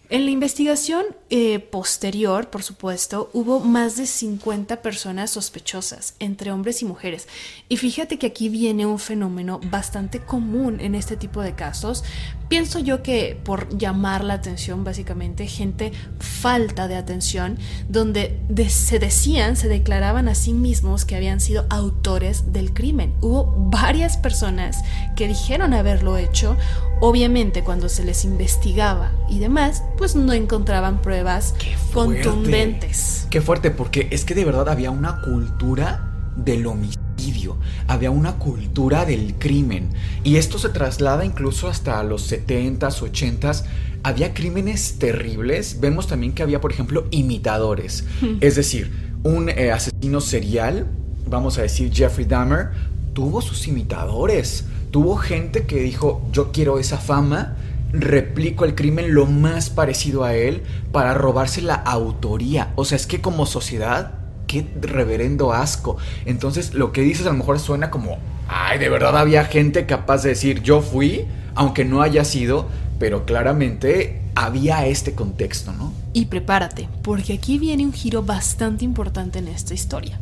[0.10, 6.82] En la investigación eh, posterior, por supuesto, hubo más de 50 personas sospechosas, entre hombres
[6.82, 7.28] y mujeres.
[7.68, 12.06] Y fíjate que aquí viene un fenómeno bastante común en este tipo de casos.
[12.48, 17.58] Pienso yo que por llamar la atención, básicamente, gente falta de atención,
[17.90, 18.40] donde
[18.70, 23.14] se decían, se declaraban a sí mismos que habían sido autores del crimen.
[23.20, 24.78] Hubo varias personas
[25.18, 26.56] que dijeron haberlo hecho.
[27.02, 31.56] Obviamente, cuando se les investigaba y demás, pues no encontraban pruebas
[31.94, 33.28] contundentes.
[33.30, 37.58] Qué fuerte, porque es que de verdad había una cultura del homicidio,
[37.88, 39.90] había una cultura del crimen.
[40.24, 43.64] Y esto se traslada incluso hasta los 70s, 80s.
[44.04, 45.80] Había crímenes terribles.
[45.82, 48.06] Vemos también que había, por ejemplo, imitadores.
[48.40, 48.92] Es decir,
[49.24, 50.88] un eh, asesino serial,
[51.28, 52.70] vamos a decir Jeffrey Dahmer,
[53.14, 54.66] tuvo sus imitadores.
[54.92, 57.58] Tuvo gente que dijo, yo quiero esa fama
[57.92, 62.72] replico el crimen lo más parecido a él para robarse la autoría.
[62.76, 64.14] O sea, es que como sociedad,
[64.48, 65.98] qué reverendo asco.
[66.26, 70.24] Entonces, lo que dices a lo mejor suena como, ay, de verdad había gente capaz
[70.24, 72.68] de decir, yo fui, aunque no haya sido,
[73.00, 75.94] pero claramente había este contexto, ¿no?
[76.14, 80.20] Y prepárate, porque aquí viene un giro bastante importante en esta historia.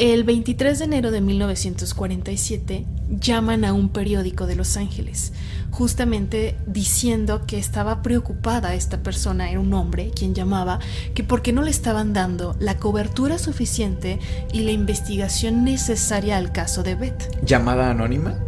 [0.00, 5.34] El 23 de enero de 1947 llaman a un periódico de Los Ángeles,
[5.70, 10.78] justamente diciendo que estaba preocupada esta persona, era un hombre quien llamaba,
[11.12, 14.18] que por qué no le estaban dando la cobertura suficiente
[14.54, 17.44] y la investigación necesaria al caso de Beth.
[17.44, 18.38] ¿Llamada anónima?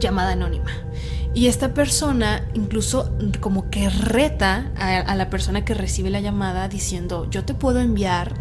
[0.00, 0.72] Llamada anónima.
[1.36, 7.28] Y esta persona incluso como que reta a, la persona que recibe la llamada diciendo,
[7.30, 8.32] yo te puedo enviar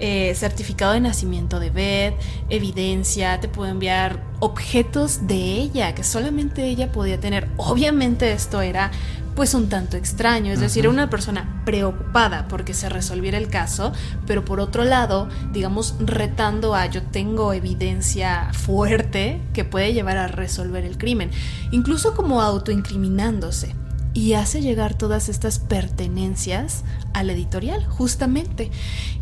[0.00, 2.14] eh, certificado de nacimiento de Beth,
[2.48, 7.48] evidencia, te puedo enviar objetos de ella que solamente ella podía tener.
[7.56, 8.90] Obviamente esto era
[9.34, 13.92] pues un tanto extraño, es decir, una persona preocupada porque se resolviera el caso,
[14.26, 20.26] pero por otro lado, digamos, retando a yo tengo evidencia fuerte que puede llevar a
[20.26, 21.30] resolver el crimen,
[21.70, 23.76] incluso como autoincriminándose
[24.18, 28.72] y hace llegar todas estas pertenencias al editorial, justamente.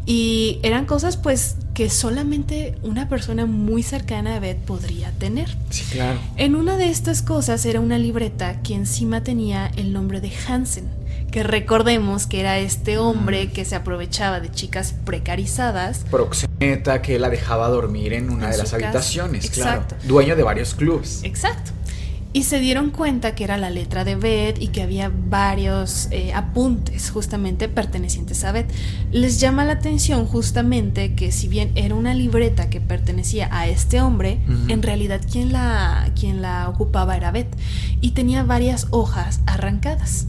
[0.07, 5.55] Y eran cosas pues que solamente una persona muy cercana a Beth podría tener.
[5.69, 6.19] Sí, claro.
[6.37, 10.89] En una de estas cosas era una libreta que encima tenía el nombre de Hansen,
[11.31, 16.07] que recordemos que era este hombre que se aprovechaba de chicas precarizadas.
[16.11, 19.97] Proxeneta que la dejaba dormir en una de las habitaciones, Exacto.
[19.97, 20.09] claro.
[20.09, 21.21] Dueño de varios clubes.
[21.23, 21.76] Exacto
[22.37, 26.35] y se dieron cuenta que era la letra de Beth y que había varios eh,
[26.35, 28.71] apuntes justamente pertenecientes a Beth.
[29.11, 34.03] Les llama la atención justamente que si bien era una libreta que pertenecía a este
[34.03, 37.57] hombre, en realidad quien la, quien la ocupaba era Beth
[38.03, 40.27] y tenía varias hojas arrancadas.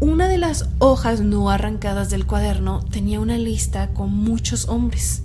[0.00, 5.24] Una de las hojas no arrancadas del cuaderno tenía una lista con muchos hombres,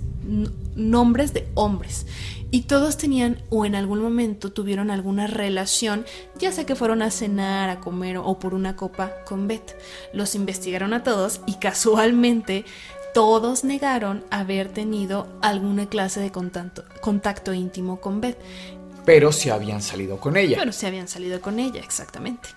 [0.74, 2.06] nombres de hombres
[2.50, 6.06] y todos tenían o en algún momento tuvieron alguna relación,
[6.38, 9.76] ya sea que fueron a cenar, a comer o por una copa con Beth.
[10.12, 12.64] Los investigaron a todos y casualmente
[13.12, 18.38] todos negaron haber tenido alguna clase de contacto, contacto íntimo con Beth.
[19.04, 20.56] Pero se habían salido con ella.
[20.58, 22.48] Pero se habían salido con ella, exactamente.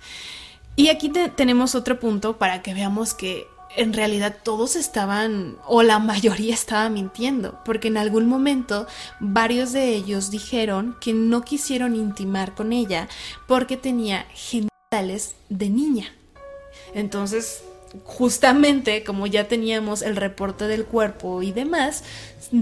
[0.76, 6.00] Y aquí tenemos otro punto para que veamos que en realidad todos estaban, o la
[6.00, 8.88] mayoría estaba mintiendo, porque en algún momento
[9.20, 13.08] varios de ellos dijeron que no quisieron intimar con ella
[13.48, 16.12] porque tenía genitales de niña.
[16.94, 17.64] Entonces,
[18.04, 22.04] justamente como ya teníamos el reporte del cuerpo y demás,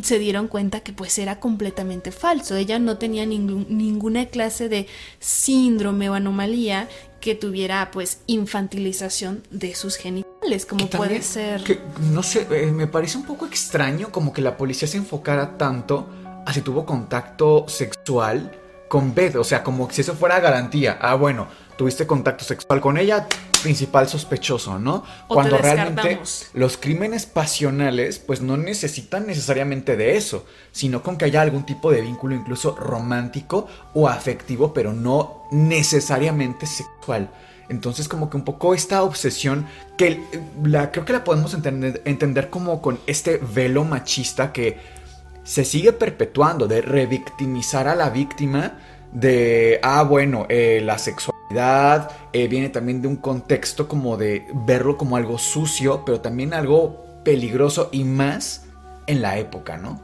[0.02, 2.56] se dieron cuenta que pues era completamente falso.
[2.56, 4.88] Ella no tenía ninguna clase de
[5.20, 6.90] síndrome o anomalía
[7.22, 10.25] que tuviera pues infantilización de sus genitales,
[10.68, 11.64] como puede ser...
[11.64, 11.80] Que,
[12.12, 16.08] no sé, eh, me parece un poco extraño como que la policía se enfocara tanto
[16.46, 18.52] a si tuvo contacto sexual
[18.88, 20.98] con Beth, o sea, como si eso fuera garantía.
[21.02, 23.28] Ah, bueno, tuviste contacto sexual con ella,
[23.64, 25.04] principal sospechoso, ¿no?
[25.28, 26.20] Cuando realmente
[26.54, 31.92] los crímenes pasionales pues no necesitan necesariamente de eso, sino con que haya algún tipo
[31.92, 37.30] de vínculo incluso romántico o afectivo, pero no necesariamente sexual.
[37.70, 39.66] Entonces como que un poco esta obsesión
[39.98, 40.22] que
[40.64, 44.78] la creo que la podemos entender, entender como con este velo machista que
[45.44, 48.78] se sigue perpetuando de revictimizar a la víctima
[49.12, 54.98] de, ah, bueno, eh, la sexualidad eh, viene también de un contexto como de verlo
[54.98, 58.66] como algo sucio, pero también algo peligroso y más
[59.08, 60.02] en la época, ¿no?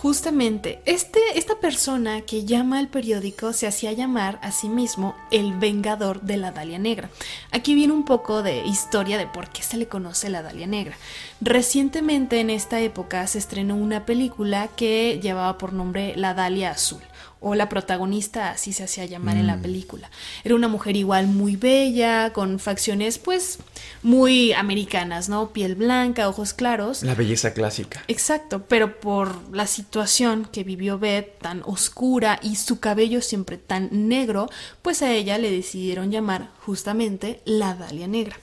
[0.00, 5.52] Justamente, este, esta persona que llama al periódico se hacía llamar a sí mismo el
[5.52, 7.10] Vengador de la Dalia Negra.
[7.50, 10.96] Aquí viene un poco de historia de por qué se le conoce la Dalia Negra.
[11.42, 17.02] Recientemente en esta época se estrenó una película que llevaba por nombre La Dalia Azul
[17.40, 19.62] o la protagonista así se hacía llamar en la mm.
[19.62, 20.10] película.
[20.44, 23.58] Era una mujer igual muy bella, con facciones pues
[24.02, 25.50] muy americanas, ¿no?
[25.50, 27.02] Piel blanca, ojos claros.
[27.02, 28.04] La belleza clásica.
[28.08, 34.08] Exacto, pero por la situación que vivió Beth tan oscura y su cabello siempre tan
[34.08, 34.48] negro,
[34.82, 38.36] pues a ella le decidieron llamar justamente la Dalia Negra.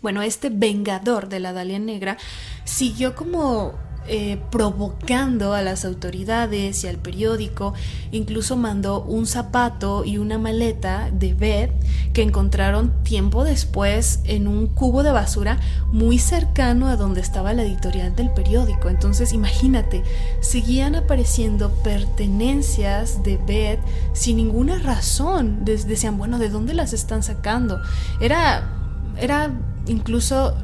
[0.00, 2.16] Bueno, este vengador de la Dalia Negra
[2.64, 3.74] siguió como
[4.08, 7.72] eh, provocando a las autoridades y al periódico,
[8.10, 11.70] incluso mandó un zapato y una maleta de Beth
[12.12, 15.60] que encontraron tiempo después en un cubo de basura
[15.92, 18.88] muy cercano a donde estaba la editorial del periódico.
[18.88, 20.02] Entonces, imagínate,
[20.40, 23.80] seguían apareciendo pertenencias de Beth
[24.14, 25.64] sin ninguna razón.
[25.64, 27.80] decían, bueno, ¿de dónde las están sacando?
[28.20, 28.68] Era,
[29.16, 29.52] era
[29.86, 30.56] incluso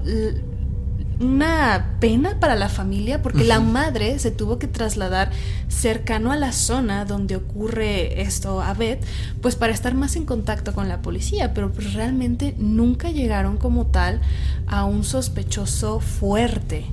[1.20, 5.30] una pena para la familia porque la madre se tuvo que trasladar
[5.68, 9.04] cercano a la zona donde ocurre esto a Beth,
[9.42, 13.86] pues para estar más en contacto con la policía, pero pues realmente nunca llegaron como
[13.86, 14.20] tal
[14.66, 16.86] a un sospechoso fuerte,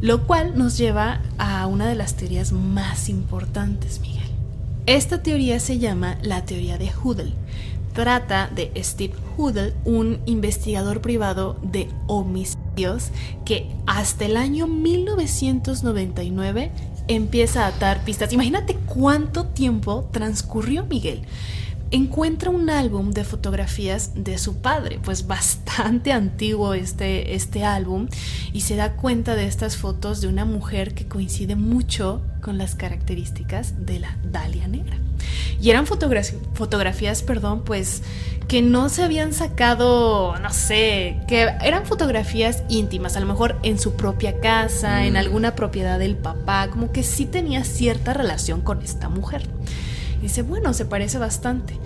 [0.00, 4.22] lo cual nos lleva a una de las teorías más importantes, Miguel.
[4.86, 7.34] Esta teoría se llama la teoría de Hudel
[7.92, 13.10] trata de Steve Hoodle, un investigador privado de homicidios
[13.44, 16.72] que hasta el año 1999
[17.08, 18.32] empieza a atar pistas.
[18.32, 21.22] Imagínate cuánto tiempo transcurrió Miguel.
[21.90, 28.08] Encuentra un álbum de fotografías de su padre, pues bastante antiguo este, este álbum,
[28.54, 32.76] y se da cuenta de estas fotos de una mujer que coincide mucho con las
[32.76, 34.96] características de la Dalia Negra.
[35.60, 38.02] Y eran fotografías, perdón, pues
[38.48, 43.78] que no se habían sacado, no sé, que eran fotografías íntimas, a lo mejor en
[43.78, 45.16] su propia casa, en mm.
[45.16, 49.48] alguna propiedad del papá, como que sí tenía cierta relación con esta mujer.
[50.20, 51.78] dice, bueno, se parece bastante.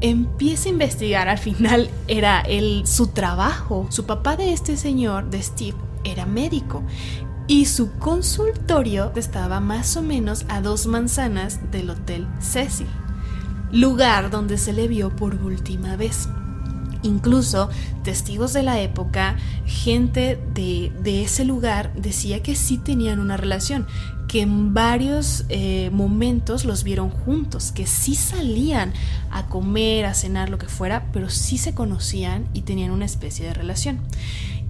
[0.00, 3.86] Empieza a investigar, al final era el, su trabajo.
[3.90, 6.82] Su papá de este señor, de Steve, era médico
[7.48, 12.86] y su consultorio estaba más o menos a dos manzanas del Hotel Cecil,
[13.72, 16.28] lugar donde se le vio por última vez.
[17.02, 17.70] Incluso
[18.04, 23.86] testigos de la época, gente de, ese lugar decía que sí tenían una relación,
[24.26, 28.92] que en varios eh, momentos los vieron juntos, que sí salían
[29.30, 33.46] a comer, a cenar, lo que fuera, pero sí se conocían y tenían una especie
[33.46, 34.00] de relación.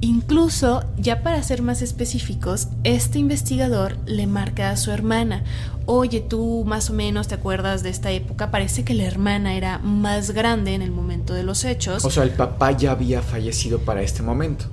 [0.00, 5.42] Incluso, ya para ser más específicos, este investigador le marca a su hermana,
[5.86, 9.78] oye, tú más o menos te acuerdas de esta época, parece que la hermana era
[9.78, 12.04] más grande en el momento de los hechos.
[12.04, 14.66] O sea, el papá ya había fallecido para este momento.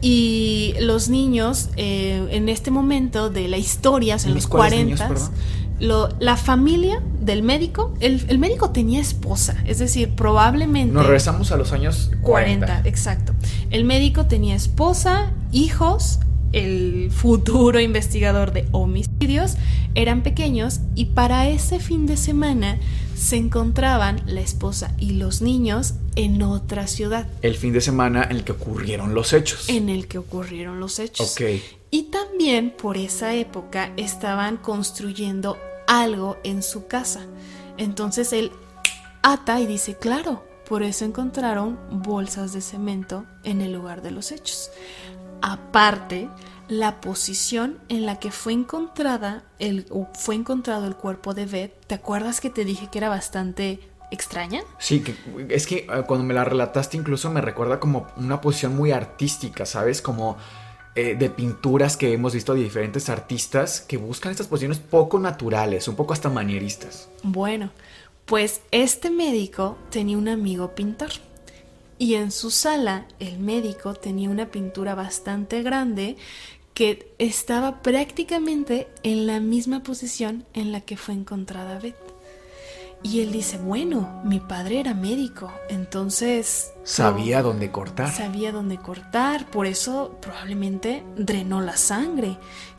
[0.00, 5.14] Y los niños, eh, en este momento de la historia, en los 40,
[5.80, 10.92] la familia del médico, el, médico tenía esposa, es decir, probablemente...
[10.92, 12.66] Nos regresamos a los años 40.
[12.66, 12.88] 40.
[12.88, 13.34] Exacto.
[13.70, 16.20] El médico tenía esposa, hijos,
[16.52, 19.56] el futuro investigador de homicidios,
[19.94, 22.78] eran pequeños y para ese fin de semana
[23.16, 27.26] se encontraban la esposa y los niños en otra ciudad.
[27.42, 29.68] El fin de semana en el que ocurrieron los hechos.
[29.68, 31.32] En el que ocurrieron los hechos.
[31.32, 31.79] Ok.
[31.90, 37.26] Y también por esa época estaban construyendo algo en su casa.
[37.76, 38.52] Entonces él
[39.22, 44.30] ata y dice, claro, por eso encontraron bolsas de cemento en el lugar de los
[44.30, 44.70] hechos.
[45.42, 46.28] Aparte,
[46.68, 51.96] la posición en la que fue encontrada el, fue encontrado el cuerpo de Beth, ¿te
[51.96, 53.80] acuerdas que te dije que era bastante
[54.12, 54.62] extraña?
[54.78, 55.02] Sí,
[55.48, 59.66] es que eh, cuando me la relataste incluso me recuerda como una posición muy artística,
[59.66, 60.00] ¿sabes?
[60.00, 60.36] Como
[60.96, 65.86] eh, de pinturas que hemos visto de diferentes artistas que buscan estas posiciones poco naturales,
[65.86, 67.08] un poco hasta manieristas.
[67.22, 67.70] Bueno,
[68.26, 71.10] pues este médico tenía un amigo pintor.
[71.98, 76.16] Y en su sala el médico tenía una pintura bastante grande
[76.74, 81.94] que estaba prácticamente en la misma posición en la que fue encontrada Beth.
[83.02, 86.72] Y él dice, bueno, mi padre era médico, entonces...
[86.84, 88.14] Sabía dónde cortar.
[88.14, 92.36] Sabía dónde cortar, por eso probablemente drenó la sangre.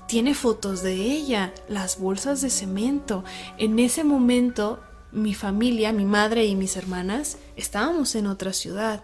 [0.08, 3.24] Tiene fotos de ella, las bolsas de cemento.
[3.58, 4.80] En ese momento,
[5.12, 9.04] mi familia, mi madre y mis hermanas estábamos en otra ciudad.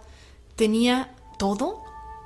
[0.55, 1.81] Tenía todo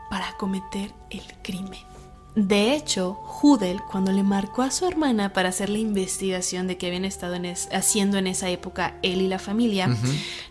[0.09, 1.90] para cometer el crimen.
[2.35, 6.87] De hecho, Hudel, cuando le marcó a su hermana para hacer la investigación de qué
[6.87, 7.35] habían estado
[7.73, 9.89] haciendo en esa época él y la familia,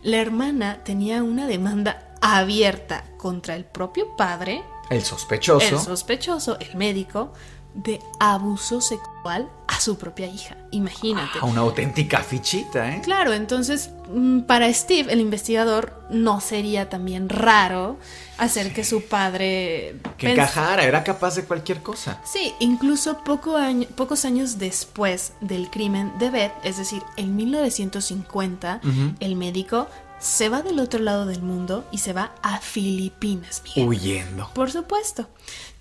[0.03, 6.77] la hermana tenía una demanda abierta contra el propio padre, el sospechoso, el sospechoso, el
[6.77, 7.33] médico,
[7.75, 10.57] de abuso sexual a su propia hija.
[10.73, 11.39] Imagínate.
[11.41, 13.01] Ah, una auténtica fichita, ¿eh?
[13.03, 17.99] Claro, entonces mm, para Steve, el investigador, no sería también raro
[18.39, 19.97] hacer que su padre...
[20.17, 22.21] Que encajara, era capaz de cualquier cosa.
[22.25, 23.57] Sí, incluso poco
[23.97, 28.81] pocos años después del crimen de Beth, es decir, en 1950,
[29.21, 29.89] el médico
[30.21, 33.63] se va del otro lado del mundo y se va a Filipinas.
[33.75, 34.51] Huyendo.
[34.55, 35.29] Por supuesto.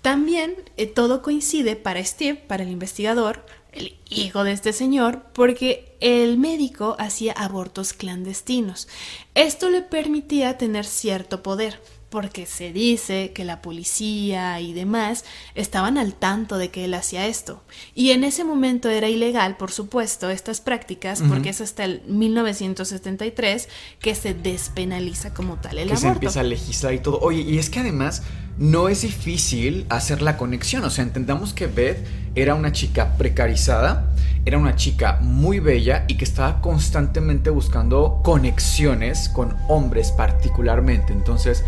[0.02, 5.94] También eh, todo coincide para Steve, para el investigador, el hijo de este señor, porque
[6.00, 8.88] el médico hacía abortos clandestinos.
[9.34, 11.80] Esto le permitía tener cierto poder
[12.10, 17.26] porque se dice que la policía y demás estaban al tanto de que él hacía
[17.26, 17.62] esto.
[17.94, 23.68] Y en ese momento era ilegal, por supuesto, estas prácticas, porque es hasta el 1973
[24.00, 26.00] que se despenaliza como tal el que aborto.
[26.00, 27.20] se empieza a legislar y todo.
[27.20, 28.22] Oye, y es que además
[28.58, 30.84] no es difícil hacer la conexión.
[30.84, 32.04] O sea, entendamos que Beth
[32.34, 34.12] era una chica precarizada,
[34.44, 41.12] era una chica muy bella y que estaba constantemente buscando conexiones con hombres particularmente.
[41.12, 41.64] Entonces,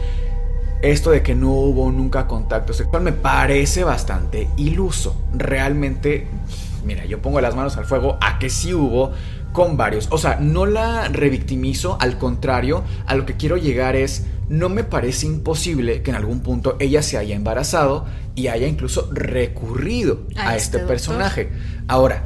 [0.82, 5.16] esto de que no hubo nunca contacto sexual me parece bastante iluso.
[5.32, 6.26] Realmente,
[6.84, 9.12] mira, yo pongo las manos al fuego a que sí hubo
[9.52, 10.08] con varios.
[10.10, 14.82] O sea, no la revictimizo, al contrario, a lo que quiero llegar es, no me
[14.82, 20.50] parece imposible que en algún punto ella se haya embarazado y haya incluso recurrido a,
[20.50, 21.50] A este, este personaje.
[21.86, 22.24] Ahora,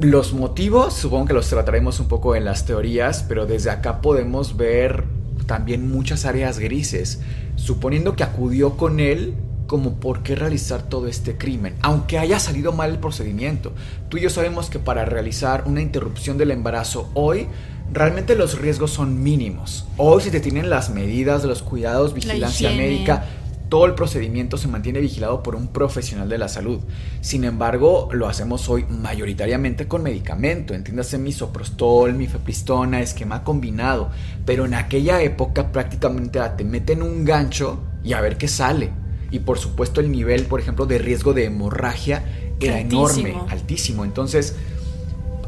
[0.00, 4.56] los motivos supongo que los trataremos un poco en las teorías, pero desde acá podemos
[4.56, 5.04] ver
[5.50, 7.18] también muchas áreas grises,
[7.56, 9.34] suponiendo que acudió con él
[9.66, 13.72] como por qué realizar todo este crimen, aunque haya salido mal el procedimiento.
[14.08, 17.48] Tú y yo sabemos que para realizar una interrupción del embarazo hoy,
[17.92, 19.88] realmente los riesgos son mínimos.
[19.96, 23.24] Hoy si te tienen las medidas, los cuidados, vigilancia médica,
[23.70, 26.80] todo el procedimiento se mantiene vigilado por un profesional de la salud.
[27.20, 34.10] Sin embargo, lo hacemos hoy mayoritariamente con medicamento, entiéndase misoprostol, mifepristona, esquema combinado,
[34.44, 38.90] pero en aquella época prácticamente te meten un gancho y a ver qué sale.
[39.30, 42.24] Y por supuesto el nivel, por ejemplo, de riesgo de hemorragia
[42.58, 43.06] era Altísimo.
[43.06, 44.04] enorme, altísimo.
[44.04, 44.56] Entonces,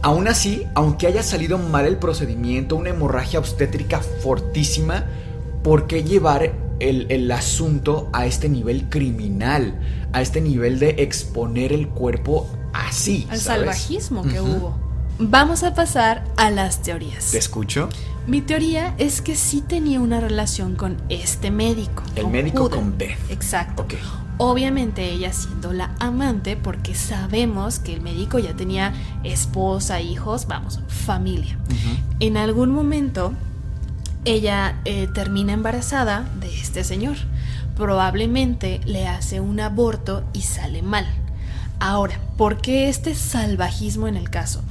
[0.05, 5.05] Aún así, aunque haya salido mal el procedimiento, una hemorragia obstétrica fortísima,
[5.63, 6.51] ¿por qué llevar
[6.89, 9.81] el, el asunto a este nivel criminal?
[10.13, 13.27] A este nivel de exponer el cuerpo así.
[13.31, 13.61] Al ¿sabes?
[13.61, 14.77] salvajismo que hubo.
[15.19, 17.31] Vamos a pasar a las teorías.
[17.31, 17.89] ¿Te escucho?
[18.27, 22.03] Mi teoría es que sí tenía una relación con este médico.
[22.17, 22.77] El con médico Judah.
[22.77, 23.19] con Beth.
[23.31, 23.83] Exacto.
[23.83, 23.95] Ok.
[24.39, 30.81] Obviamente ella siendo la amante, porque sabemos que el médico ya tenía esposa, hijos, vamos,
[30.89, 31.59] familia.
[32.19, 33.35] En algún momento
[34.25, 37.17] ella eh, termina embarazada de este señor.
[37.77, 41.07] Probablemente le hace un aborto y sale mal.
[41.81, 44.63] Ahora, ¿por qué este salvajismo en el caso?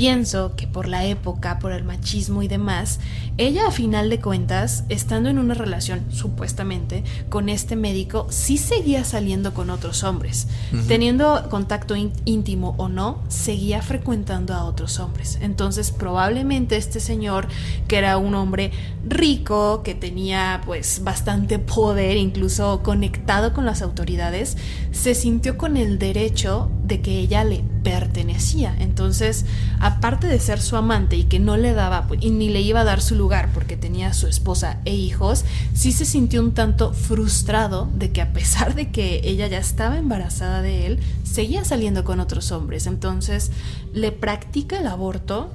[0.00, 3.00] Pienso que por la época, por el machismo y demás,
[3.36, 9.04] ella a final de cuentas, estando en una relación, supuestamente, con este médico, sí seguía
[9.04, 10.48] saliendo con otros hombres.
[10.88, 15.38] Teniendo contacto ín- íntimo o no, seguía frecuentando a otros hombres.
[15.42, 17.46] Entonces, probablemente este señor,
[17.86, 18.70] que era un hombre
[19.06, 24.56] rico, que tenía pues bastante poder, incluso conectado con las autoridades,
[24.92, 28.74] se sintió con el derecho de que ella le pertenecía.
[28.78, 29.44] Entonces,
[29.78, 32.84] aparte de ser su amante y que no le daba y ni le iba a
[32.84, 37.88] dar su lugar porque tenía su esposa e hijos, sí se sintió un tanto frustrado
[37.94, 42.20] de que a pesar de que ella ya estaba embarazada de él, seguía saliendo con
[42.20, 42.86] otros hombres.
[42.86, 43.50] Entonces,
[43.92, 45.50] le practica el aborto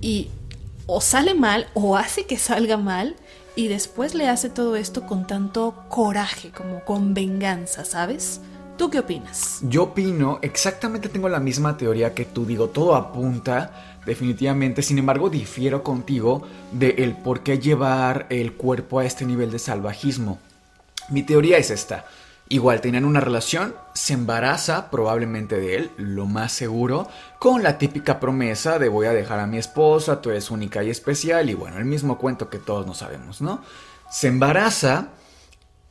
[0.00, 0.28] y
[0.86, 3.14] o sale mal o hace que salga mal
[3.56, 8.40] y después le hace todo esto con tanto coraje, como con venganza, ¿sabes?
[8.78, 9.58] ¿Tú qué opinas?
[9.62, 15.28] Yo opino, exactamente tengo la misma teoría que tú, digo, todo apunta definitivamente, sin embargo
[15.28, 20.38] difiero contigo de el por qué llevar el cuerpo a este nivel de salvajismo.
[21.08, 22.06] Mi teoría es esta.
[22.50, 27.08] Igual tenían una relación, se embaraza probablemente de él, lo más seguro,
[27.40, 30.90] con la típica promesa de voy a dejar a mi esposa, tú eres única y
[30.90, 33.60] especial, y bueno, el mismo cuento que todos no sabemos, ¿no?
[34.08, 35.08] Se embaraza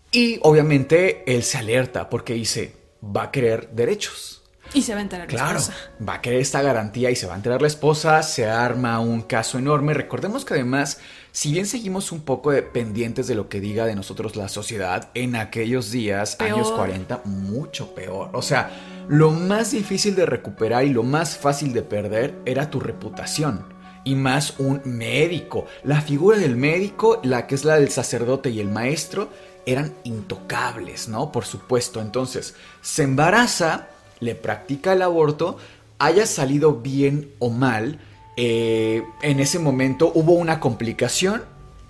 [0.10, 4.44] y obviamente él se alerta porque dice, va a querer derechos.
[4.74, 5.78] Y se va a enterar la Claro, esposa.
[6.08, 9.22] va a querer esta garantía y se va a enterar la esposa, se arma un
[9.22, 9.94] caso enorme.
[9.94, 11.00] Recordemos que además,
[11.32, 15.08] si bien seguimos un poco de pendientes de lo que diga de nosotros la sociedad,
[15.14, 16.76] en aquellos días, años Peor.
[16.80, 18.30] 40, mucho peor.
[18.34, 18.70] O sea,
[19.08, 23.74] lo más difícil de recuperar y lo más fácil de perder era tu reputación.
[24.04, 25.66] Y más un médico.
[25.84, 29.30] La figura del médico, la que es la del sacerdote y el maestro,
[29.68, 31.32] eran intocables, ¿no?
[31.32, 32.02] Por supuesto.
[32.02, 33.90] Entonces, se embaraza,
[34.20, 35.58] le practica el aborto,
[36.00, 38.00] haya salido bien o mal,
[38.38, 41.44] eh, en ese momento hubo una complicación,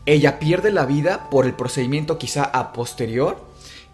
[0.06, 3.46] ella pierde la vida por el procedimiento quizá a posterior,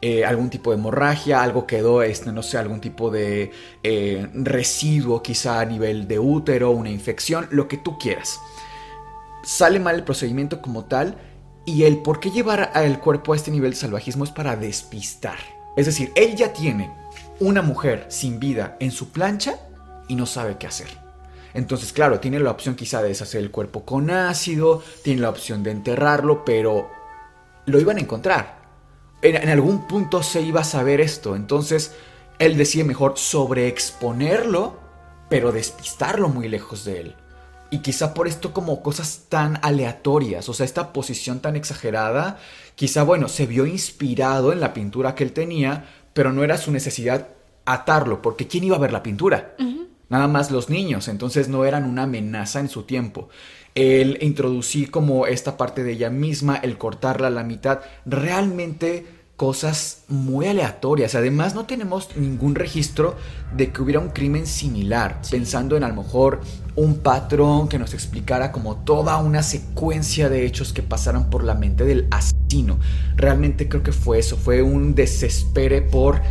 [0.01, 3.51] eh, algún tipo de hemorragia, algo quedó, este, no sé, algún tipo de
[3.83, 8.39] eh, residuo quizá a nivel de útero, una infección, lo que tú quieras.
[9.43, 11.17] Sale mal el procedimiento como tal
[11.65, 15.37] y el por qué llevar al cuerpo a este nivel de salvajismo es para despistar.
[15.75, 16.93] Es decir, él ya tiene
[17.39, 19.55] una mujer sin vida en su plancha
[20.07, 20.87] y no sabe qué hacer.
[21.53, 25.63] Entonces, claro, tiene la opción quizá de deshacer el cuerpo con ácido, tiene la opción
[25.63, 26.89] de enterrarlo, pero
[27.65, 28.61] lo iban a encontrar.
[29.21, 31.35] En, en algún punto se iba a saber esto.
[31.35, 31.93] Entonces,
[32.39, 34.79] él decide mejor sobreexponerlo,
[35.29, 37.15] pero despistarlo muy lejos de él.
[37.73, 42.37] Y quizá por esto como cosas tan aleatorias, o sea, esta posición tan exagerada,
[42.75, 46.71] quizá, bueno, se vio inspirado en la pintura que él tenía, pero no era su
[46.71, 47.29] necesidad
[47.65, 49.55] atarlo, porque ¿quién iba a ver la pintura?
[50.07, 53.29] Nada más los niños, entonces no eran una amenaza en su tiempo.
[53.73, 60.03] El introducir como esta parte de ella misma, el cortarla a la mitad, realmente cosas
[60.07, 61.15] muy aleatorias.
[61.15, 63.15] Además, no tenemos ningún registro
[63.55, 66.41] de que hubiera un crimen similar, pensando en a lo mejor
[66.75, 71.55] un patrón que nos explicara como toda una secuencia de hechos que pasaran por la
[71.55, 72.79] mente del asesino.
[73.15, 76.21] Realmente creo que fue eso, fue un desespere por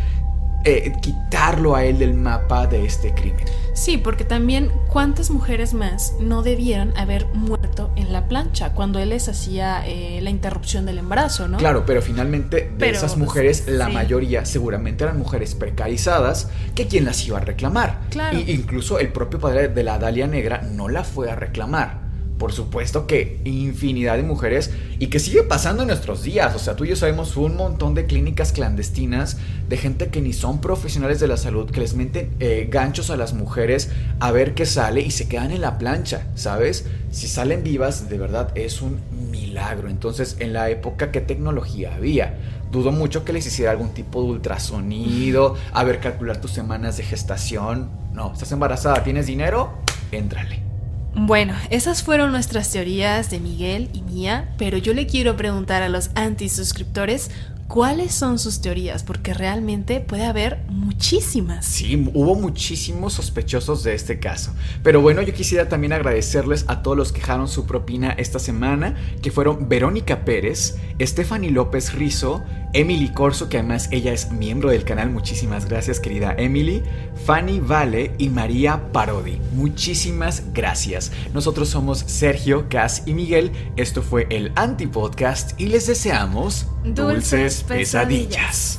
[0.64, 3.44] eh, quitarlo a él del mapa de este crimen.
[3.74, 9.08] Sí, porque también cuántas mujeres más no debieron haber muerto en la plancha cuando él
[9.08, 11.56] les hacía eh, la interrupción del embarazo, ¿no?
[11.56, 13.92] Claro, pero finalmente de Pero, esas mujeres, la sí.
[13.92, 18.00] mayoría seguramente eran mujeres precarizadas que quien las iba a reclamar.
[18.10, 18.38] Claro.
[18.38, 22.11] Y incluso el propio padre de la Dalia Negra no la fue a reclamar.
[22.42, 26.56] Por supuesto que infinidad de mujeres y que sigue pasando en nuestros días.
[26.56, 29.36] O sea, tú y yo sabemos un montón de clínicas clandestinas
[29.68, 33.16] de gente que ni son profesionales de la salud, que les meten eh, ganchos a
[33.16, 36.84] las mujeres a ver qué sale y se quedan en la plancha, ¿sabes?
[37.12, 38.98] Si salen vivas, de verdad es un
[39.30, 39.88] milagro.
[39.88, 42.40] Entonces, en la época, ¿qué tecnología había?
[42.72, 47.04] Dudo mucho que les hiciera algún tipo de ultrasonido, a ver, calcular tus semanas de
[47.04, 47.88] gestación.
[48.12, 49.74] No, estás embarazada, tienes dinero,
[50.10, 50.71] éntrale.
[51.14, 55.90] Bueno, esas fueron nuestras teorías de Miguel y mía, pero yo le quiero preguntar a
[55.90, 57.30] los antisuscriptores
[57.68, 61.64] cuáles son sus teorías, porque realmente puede haber muchísimas.
[61.64, 64.54] Sí, hubo muchísimos sospechosos de este caso.
[64.82, 68.94] Pero bueno, yo quisiera también agradecerles a todos los que dejaron su propina esta semana,
[69.22, 72.42] que fueron Verónica Pérez, Stephanie López Rizo,
[72.74, 76.82] Emily Corso, que además ella es miembro del canal, muchísimas gracias querida Emily,
[77.26, 79.38] Fanny Vale y María Parodi.
[79.52, 81.12] Muchísimas gracias.
[81.34, 83.52] Nosotros somos Sergio, Cas y Miguel.
[83.76, 88.78] Esto fue el Antipodcast y les deseamos Dulces pesadillas.